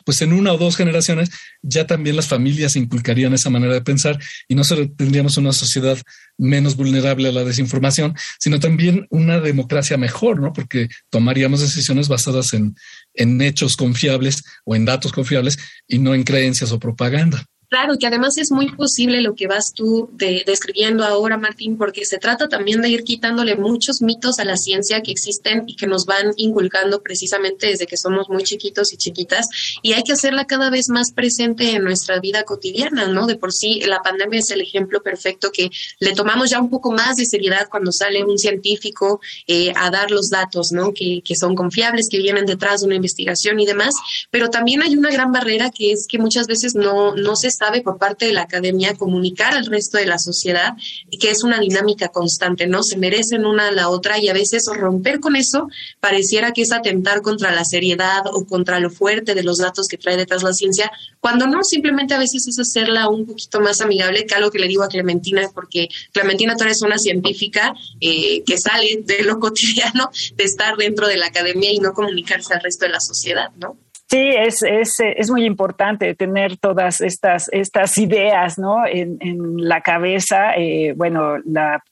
pues 0.05 0.23
en 0.23 0.33
una 0.33 0.53
o 0.53 0.59
dos 0.59 0.77
generaciones 0.77 1.31
ya 1.63 1.87
también 1.87 2.17
las 2.17 2.29
familias 2.29 2.77
inculcarían 2.77 3.35
esa 3.35 3.51
manera 3.51 3.75
de 3.75 3.83
pensar 3.83 4.19
y 4.49 4.55
no 4.55 4.65
solo 4.65 4.91
tendríamos 4.91 5.37
una 5.37 5.53
sociedad 5.53 5.99
menos 6.39 6.77
vulnerable 6.77 7.29
a 7.29 7.33
la 7.33 7.45
desinformación, 7.45 8.15
sino 8.39 8.59
también 8.59 9.07
una 9.11 9.41
democracia 9.41 9.97
mejor, 9.97 10.41
¿no? 10.41 10.53
Porque 10.53 10.89
tomaríamos 11.11 11.61
decisiones 11.61 12.09
basadas 12.09 12.53
en, 12.55 12.75
en 13.15 13.41
hechos 13.43 13.77
confiables 13.77 14.43
o 14.65 14.75
en 14.75 14.85
datos 14.85 15.13
confiables 15.13 15.59
y 15.87 15.99
no 15.99 16.15
en 16.15 16.25
creencias 16.25 16.73
o 16.73 16.79
propaganda. 16.79 17.47
Claro, 17.73 17.97
que 17.99 18.07
además 18.07 18.37
es 18.37 18.51
muy 18.51 18.71
posible 18.71 19.23
lo 19.23 19.35
que 19.35 19.47
vas 19.47 19.73
tú 19.73 20.11
describiendo 20.19 21.07
ahora, 21.07 21.39
Martín, 21.39 21.79
porque 21.79 22.05
se 22.05 22.19
trata 22.19 22.47
también 22.47 22.83
de 22.83 22.91
ir 22.91 23.03
quitándole 23.03 23.57
muchos 23.57 24.03
mitos 24.03 24.39
a 24.41 24.45
la 24.45 24.59
ciencia 24.59 25.01
que 25.01 25.11
existen 25.11 25.65
y 25.67 25.75
que 25.75 25.87
nos 25.87 26.05
van 26.05 26.35
inculcando 26.37 27.03
precisamente 27.03 27.69
desde 27.69 27.87
que 27.87 27.97
somos 27.97 28.29
muy 28.29 28.43
chiquitos 28.43 28.93
y 28.93 28.99
chiquitas, 28.99 29.49
y 29.81 29.95
hay 29.95 30.03
que 30.03 30.13
hacerla 30.13 30.45
cada 30.45 30.69
vez 30.69 30.91
más 30.91 31.13
presente 31.13 31.71
en 31.71 31.83
nuestra 31.83 32.21
vida 32.21 32.43
cotidiana, 32.43 33.07
¿no? 33.07 33.27
De 33.27 33.37
por 33.37 33.55
sí, 33.55 33.81
la 33.87 34.03
pandemia 34.03 34.41
es 34.41 34.51
el 34.51 34.61
ejemplo 34.61 35.03
perfecto 35.03 35.51
que 35.51 35.71
le 35.99 36.13
tomamos 36.13 36.51
ya 36.51 36.61
un 36.61 36.69
poco 36.69 36.93
más 36.93 37.17
de 37.17 37.25
seriedad 37.25 37.69
cuando 37.71 37.91
sale 37.91 38.23
un 38.23 38.37
científico 38.37 39.23
eh, 39.47 39.73
a 39.77 39.89
dar 39.89 40.11
los 40.11 40.29
datos, 40.29 40.73
¿no? 40.73 40.93
Que, 40.93 41.23
que 41.25 41.37
son 41.37 41.55
confiables, 41.55 42.11
que 42.11 42.19
vienen 42.19 42.45
detrás 42.45 42.83
de 42.83 42.89
una 42.89 42.97
investigación 42.97 43.61
y 43.61 43.65
demás, 43.65 43.95
pero 44.31 44.51
también 44.51 44.83
hay 44.83 44.95
una 44.95 45.11
gran 45.11 45.33
barrera 45.33 45.71
que 45.71 45.93
es 45.93 46.07
que 46.07 46.19
muchas 46.19 46.47
veces 46.47 46.75
no, 46.75 47.17
no 47.17 47.35
se 47.35 47.49
sabe 47.63 47.83
por 47.83 47.97
parte 47.97 48.27
de 48.27 48.33
la 48.33 48.43
academia 48.43 48.95
comunicar 48.95 49.55
al 49.55 49.67
resto 49.67 49.97
de 49.99 50.07
la 50.07 50.19
sociedad 50.19 50.75
que 51.21 51.31
es 51.31 51.45
una 51.45 51.61
dinámica 51.61 52.09
constante, 52.09 52.67
¿no? 52.67 52.83
Se 52.83 52.97
merecen 52.97 53.47
una 53.47 53.69
a 53.69 53.73
la 53.73 53.89
otra 53.89 54.19
y 54.19 54.29
a 54.29 54.33
veces 54.33 54.65
romper 54.75 55.21
con 55.21 55.37
eso 55.37 55.69
pareciera 56.01 56.51
que 56.51 56.63
es 56.63 56.73
atentar 56.73 57.23
contra 57.23 57.53
la 57.53 57.65
seriedad 57.65 58.23
o 58.33 58.45
contra 58.47 58.81
lo 58.81 58.91
fuerte 58.91 59.35
de 59.35 59.45
los 59.45 59.59
datos 59.59 59.87
que 59.87 59.97
trae 59.97 60.17
detrás 60.17 60.43
la 60.43 60.53
ciencia, 60.53 60.91
cuando 61.21 61.47
no, 61.47 61.63
simplemente 61.63 62.15
a 62.15 62.19
veces 62.19 62.49
es 62.49 62.59
hacerla 62.59 63.09
un 63.09 63.27
poquito 63.27 63.61
más 63.61 63.81
amigable, 63.81 64.27
que 64.27 64.35
algo 64.35 64.51
que 64.51 64.59
le 64.59 64.67
digo 64.67 64.83
a 64.83 64.89
Clementina, 64.89 65.49
porque 65.55 65.89
Clementina 66.13 66.57
tú 66.57 66.65
eres 66.65 66.83
una 66.83 66.99
científica 66.99 67.75
eh, 68.01 68.43
que 68.45 68.59
sale 68.59 69.03
de 69.05 69.23
lo 69.23 69.39
cotidiano 69.41 70.11
de 70.35 70.45
estar 70.45 70.77
dentro 70.77 71.07
de 71.07 71.17
la 71.17 71.27
academia 71.27 71.71
y 71.71 71.79
no 71.79 71.93
comunicarse 71.93 72.55
al 72.55 72.63
resto 72.63 72.87
de 72.87 72.93
la 72.93 73.01
sociedad, 73.01 73.51
¿no? 73.57 73.77
Sí, 74.13 74.29
es, 74.29 74.63
es, 74.63 75.01
es, 75.01 75.31
muy 75.31 75.47
importante 75.47 76.15
tener 76.15 76.59
todas 76.59 77.01
estas, 77.01 77.49
estas 77.51 77.97
ideas 77.97 78.59
¿no? 78.59 78.85
en, 78.87 79.17
la 79.57 79.81
cabeza. 79.81 80.53
Eh, 80.55 80.93
bueno, 80.95 81.39
la, 81.47 81.83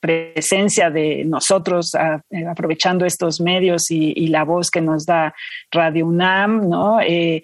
presencia 0.00 0.90
de 0.90 1.24
nosotros 1.24 1.92
eh, 1.96 2.46
aprovechando 2.46 3.04
estos 3.04 3.40
medios 3.40 3.90
y, 3.90 4.12
y, 4.14 4.28
la 4.28 4.44
voz 4.44 4.70
que 4.70 4.80
nos 4.80 5.06
da 5.06 5.34
Radio 5.72 6.06
UNAM, 6.06 6.68
¿no? 6.68 7.00
Eh, 7.00 7.42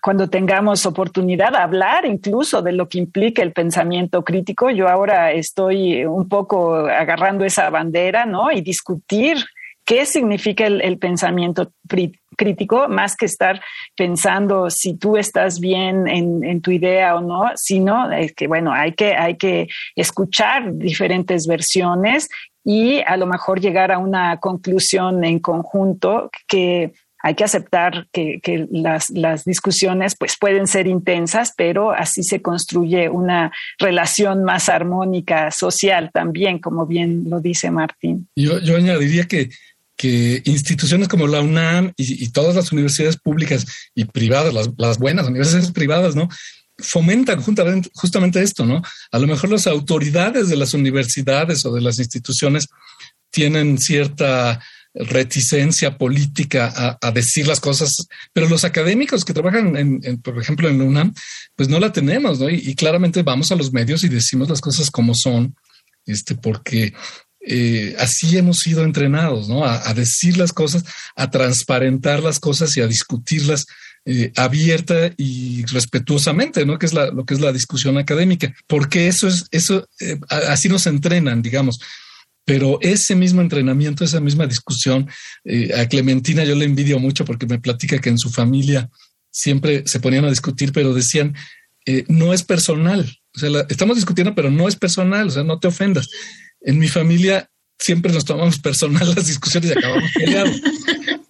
cuando 0.00 0.30
tengamos 0.30 0.86
oportunidad 0.86 1.50
de 1.50 1.58
hablar 1.58 2.06
incluso 2.06 2.62
de 2.62 2.72
lo 2.72 2.88
que 2.88 2.98
implica 2.98 3.42
el 3.42 3.52
pensamiento 3.52 4.22
crítico. 4.22 4.70
Yo 4.70 4.88
ahora 4.88 5.32
estoy 5.32 6.04
un 6.04 6.28
poco 6.28 6.76
agarrando 6.76 7.44
esa 7.44 7.70
bandera 7.70 8.24
¿no? 8.24 8.52
y 8.52 8.60
discutir 8.60 9.38
qué 9.84 10.06
significa 10.06 10.66
el, 10.66 10.98
pensamiento 10.98 11.72
crítico, 12.36 12.88
más 12.88 13.16
que 13.16 13.26
estar 13.26 13.60
pensando 13.96 14.70
si 14.70 14.94
tú 14.96 15.16
estás 15.16 15.60
bien 15.60 16.08
en, 16.08 16.60
tu 16.62 16.70
idea 16.70 17.14
o 17.16 17.20
no, 17.20 17.50
sino 17.54 18.08
que, 18.34 18.46
bueno, 18.46 18.72
hay 18.72 18.92
que, 18.92 19.14
hay 19.14 19.36
que 19.36 19.68
escuchar 19.94 20.74
diferentes 20.74 21.46
versiones 21.46 22.28
y 22.64 23.00
a 23.06 23.16
lo 23.16 23.26
mejor 23.26 23.60
llegar 23.60 23.92
a 23.92 23.98
una 23.98 24.38
conclusión 24.40 25.22
en 25.24 25.38
conjunto 25.38 26.30
que 26.48 26.92
hay 27.24 27.34
que 27.34 27.44
aceptar 27.44 28.06
que, 28.12 28.66
las, 28.70 29.08
las, 29.08 29.44
discusiones 29.44 30.14
pues 30.18 30.36
pueden 30.38 30.66
ser 30.66 30.86
intensas, 30.86 31.54
pero 31.56 31.92
así 31.92 32.22
se 32.22 32.42
construye 32.42 33.08
una 33.08 33.50
relación 33.78 34.44
más 34.44 34.68
armónica 34.68 35.50
social 35.50 36.10
también, 36.12 36.58
como 36.58 36.86
bien 36.86 37.24
lo 37.30 37.40
dice 37.40 37.70
Martín. 37.70 38.28
Yo, 38.36 38.58
yo 38.58 38.76
añadiría 38.76 39.24
que 39.24 39.48
que 39.96 40.42
instituciones 40.44 41.08
como 41.08 41.26
la 41.26 41.40
UNAM 41.40 41.92
y, 41.96 42.28
todas 42.30 42.56
las 42.56 42.72
universidades 42.72 43.16
públicas 43.16 43.64
y 43.94 44.04
privadas, 44.04 44.52
las, 44.76 44.98
buenas 44.98 45.26
universidades 45.26 45.70
privadas, 45.70 46.16
¿no? 46.16 46.28
Fomentan 46.78 47.40
justamente, 47.40 48.42
esto, 48.42 48.66
¿no? 48.66 48.82
A 49.12 49.18
lo 49.18 49.26
mejor 49.26 49.50
las 49.50 49.66
autoridades 49.68 50.48
de 50.48 50.56
las 50.56 50.74
universidades 50.74 51.64
o 51.64 51.72
de 51.72 51.80
las 51.80 51.98
instituciones 52.00 52.66
tienen 53.30 53.78
cierta 53.78 54.60
reticencia 54.94 55.98
política 55.98 56.98
a, 57.00 57.10
decir 57.10 57.46
las 57.48 57.60
cosas, 57.60 57.96
pero 58.32 58.48
los 58.48 58.64
académicos 58.64 59.24
que 59.24 59.34
trabajan, 59.34 59.76
en, 59.76 60.22
por 60.22 60.40
ejemplo, 60.40 60.68
en 60.68 60.78
la 60.78 60.84
UNAM, 60.84 61.14
pues 61.56 61.68
no 61.68 61.80
la 61.80 61.92
tenemos, 61.92 62.40
¿no? 62.40 62.48
Y, 62.48 62.74
claramente 62.74 63.22
vamos 63.22 63.50
a 63.52 63.56
los 63.56 63.72
medios 63.72 64.04
y 64.04 64.08
decimos 64.08 64.48
las 64.48 64.60
cosas 64.60 64.90
como 64.90 65.14
son, 65.14 65.56
este, 66.06 66.34
porque 66.36 66.92
eh, 67.46 67.94
así 67.98 68.38
hemos 68.38 68.60
sido 68.60 68.84
entrenados, 68.84 69.48
¿no? 69.48 69.64
A, 69.64 69.92
decir 69.92 70.38
las 70.38 70.52
cosas, 70.52 70.84
a 71.14 71.30
transparentar 71.30 72.22
las 72.22 72.40
cosas 72.40 72.74
y 72.76 72.80
a 72.80 72.86
discutirlas 72.86 73.66
eh, 74.06 74.32
abierta 74.36 75.12
y 75.18 75.64
respetuosamente, 75.66 76.64
¿no? 76.64 76.78
Que 76.78 76.86
es 76.86 76.94
lo 76.94 77.24
que 77.26 77.34
es 77.34 77.40
la 77.40 77.52
discusión 77.52 77.98
académica, 77.98 78.54
porque 78.66 79.08
eso 79.08 79.28
es, 79.28 79.46
eso, 79.50 79.86
eh, 80.00 80.18
así 80.28 80.68
nos 80.68 80.86
entrenan, 80.86 81.42
digamos. 81.42 81.80
Pero 82.46 82.78
ese 82.82 83.14
mismo 83.14 83.40
entrenamiento, 83.40 84.04
esa 84.04 84.20
misma 84.20 84.46
discusión, 84.46 85.08
a 85.78 85.86
Clementina 85.86 86.44
yo 86.44 86.54
le 86.54 86.66
envidio 86.66 86.98
mucho 86.98 87.24
porque 87.24 87.46
me 87.46 87.58
platica 87.58 87.98
que 87.98 88.10
en 88.10 88.18
su 88.18 88.30
familia 88.30 88.90
siempre 89.30 89.82
se 89.86 89.98
ponían 89.98 90.26
a 90.26 90.30
discutir, 90.30 90.70
pero 90.72 90.92
decían, 90.92 91.34
no 92.08 92.34
es 92.34 92.42
personal. 92.42 93.18
O 93.34 93.38
sea, 93.38 93.48
estamos 93.70 93.96
discutiendo, 93.96 94.34
pero 94.34 94.50
no 94.50 94.68
es 94.68 94.76
personal, 94.76 95.28
o 95.28 95.30
sea, 95.30 95.42
no 95.42 95.58
te 95.58 95.68
ofendas 95.68 96.10
en 96.64 96.78
mi 96.78 96.88
familia 96.88 97.48
siempre 97.78 98.12
nos 98.12 98.24
tomamos 98.24 98.58
personal 98.58 99.14
las 99.14 99.26
discusiones 99.26 99.70
y 99.70 99.78
acabamos 99.78 100.10
peleados. 100.14 100.60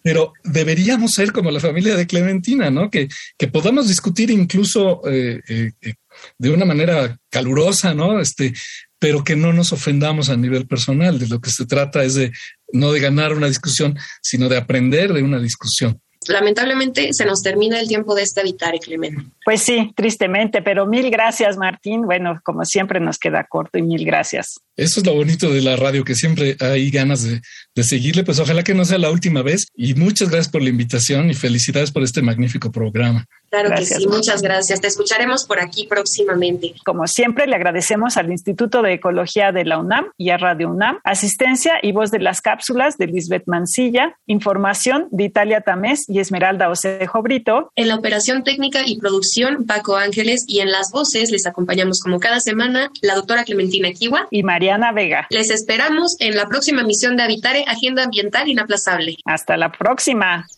Pero 0.02 0.34
deberíamos 0.44 1.12
ser 1.12 1.32
como 1.32 1.50
la 1.50 1.60
familia 1.60 1.96
de 1.96 2.06
Clementina, 2.06 2.70
¿no? 2.70 2.90
Que, 2.90 3.08
que 3.38 3.48
podamos 3.48 3.88
discutir 3.88 4.30
incluso 4.30 5.00
eh, 5.08 5.40
eh, 5.48 5.72
eh, 5.80 5.94
de 6.38 6.50
una 6.50 6.66
manera 6.66 7.18
calurosa, 7.30 7.94
¿no? 7.94 8.20
Este, 8.20 8.52
pero 8.98 9.24
que 9.24 9.34
no 9.34 9.52
nos 9.52 9.72
ofendamos 9.72 10.28
a 10.28 10.36
nivel 10.36 10.66
personal. 10.66 11.18
De 11.18 11.26
lo 11.26 11.40
que 11.40 11.50
se 11.50 11.64
trata 11.64 12.04
es 12.04 12.14
de 12.14 12.32
no 12.72 12.92
de 12.92 13.00
ganar 13.00 13.32
una 13.32 13.48
discusión, 13.48 13.98
sino 14.22 14.48
de 14.48 14.58
aprender 14.58 15.12
de 15.12 15.22
una 15.22 15.40
discusión 15.40 15.98
lamentablemente 16.28 17.12
se 17.12 17.24
nos 17.24 17.42
termina 17.42 17.80
el 17.80 17.88
tiempo 17.88 18.14
de 18.14 18.22
este 18.22 18.40
Habitare, 18.40 18.78
Clemente. 18.78 19.24
Pues 19.44 19.62
sí, 19.62 19.92
tristemente, 19.94 20.62
pero 20.62 20.86
mil 20.86 21.10
gracias, 21.10 21.56
Martín. 21.56 22.06
Bueno, 22.06 22.40
como 22.42 22.64
siempre 22.64 23.00
nos 23.00 23.18
queda 23.18 23.44
corto 23.44 23.78
y 23.78 23.82
mil 23.82 24.04
gracias. 24.04 24.60
Eso 24.76 25.00
es 25.00 25.06
lo 25.06 25.14
bonito 25.14 25.50
de 25.50 25.60
la 25.60 25.76
radio, 25.76 26.04
que 26.04 26.14
siempre 26.14 26.56
hay 26.58 26.90
ganas 26.90 27.22
de, 27.22 27.40
seguirle. 27.82 28.24
Pues 28.24 28.38
ojalá 28.40 28.64
que 28.64 28.74
no 28.74 28.84
sea 28.84 28.98
la 28.98 29.10
última 29.10 29.42
vez. 29.42 29.66
Y 29.76 29.94
muchas 29.94 30.30
gracias 30.30 30.50
por 30.50 30.62
la 30.62 30.70
invitación 30.70 31.30
y 31.30 31.34
felicidades 31.34 31.90
por 31.90 32.02
este 32.02 32.22
magnífico 32.22 32.72
programa. 32.72 33.26
Claro 33.50 33.70
que 33.76 33.84
sí, 33.84 34.06
muchas 34.08 34.42
gracias. 34.42 34.80
Te 34.80 34.88
escucharemos 34.88 35.44
por 35.44 35.60
aquí 35.60 35.86
próximamente. 35.86 36.74
Como 36.84 37.06
siempre, 37.06 37.46
le 37.46 37.54
agradecemos 37.54 38.16
al 38.16 38.32
Instituto 38.32 38.82
de 38.82 38.94
Ecología 38.94 39.52
de 39.52 39.64
la 39.64 39.78
UNAM 39.78 40.06
y 40.18 40.30
a 40.30 40.38
Radio 40.38 40.70
UNAM, 40.70 40.98
asistencia 41.04 41.74
y 41.80 41.92
voz 41.92 42.10
de 42.10 42.18
las 42.18 42.40
cápsulas 42.40 42.98
de 42.98 43.06
Lisbeth 43.06 43.44
Mancilla, 43.46 44.18
información 44.26 45.06
de 45.12 45.24
Italia 45.24 45.60
Tamés 45.60 46.08
y 46.08 46.18
Esmeralda 46.18 46.68
Osejo 46.68 47.22
Brito. 47.22 47.70
En 47.76 47.86
la 47.86 47.94
operación 47.94 48.42
técnica 48.42 48.82
y 48.84 48.98
producción, 48.98 49.66
Paco 49.66 49.96
Ángeles, 49.96 50.44
y 50.48 50.58
en 50.58 50.72
las 50.72 50.90
voces 50.90 51.30
les 51.30 51.46
acompañamos 51.46 52.00
como 52.00 52.18
cada 52.18 52.40
semana 52.40 52.90
la 53.02 53.14
doctora 53.14 53.44
Clementina 53.44 53.92
Kiwa 53.92 54.26
y 54.32 54.42
Mariana 54.64 54.92
Vega. 54.92 55.26
Les 55.28 55.50
esperamos 55.50 56.16
en 56.20 56.36
la 56.36 56.48
próxima 56.48 56.84
misión 56.84 57.18
de 57.18 57.22
Habitare 57.22 57.66
Agenda 57.68 58.02
Ambiental 58.02 58.48
Inaplazable. 58.48 59.18
Hasta 59.26 59.58
la 59.58 59.70
próxima. 59.70 60.48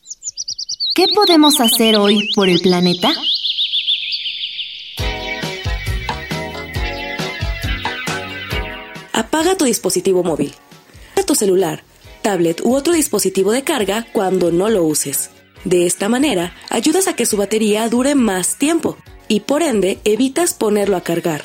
¿Qué 0.95 1.07
podemos 1.13 1.61
hacer 1.61 1.97
hoy 1.97 2.31
por 2.37 2.49
el 2.49 2.61
planeta? 2.61 3.11
Apaga 9.13 9.57
tu 9.57 9.65
dispositivo 9.65 10.23
móvil. 10.23 10.55
tu 11.27 11.35
celular, 11.35 11.83
tablet 12.23 12.61
u 12.63 12.77
otro 12.77 12.93
dispositivo 12.93 13.51
de 13.51 13.65
carga 13.65 14.07
cuando 14.13 14.53
no 14.53 14.69
lo 14.69 14.85
uses. 14.85 15.31
De 15.65 15.85
esta 15.85 16.09
manera, 16.09 16.53
ayudas 16.71 17.09
a 17.09 17.17
que 17.17 17.27
su 17.27 17.37
batería 17.37 17.89
dure 17.89 18.15
más 18.15 18.57
tiempo 18.57 18.97
y 19.27 19.41
por 19.41 19.63
ende 19.63 19.99
evitas 20.05 20.55
ponerlo 20.55 20.97
a 20.97 21.01
cargar, 21.01 21.45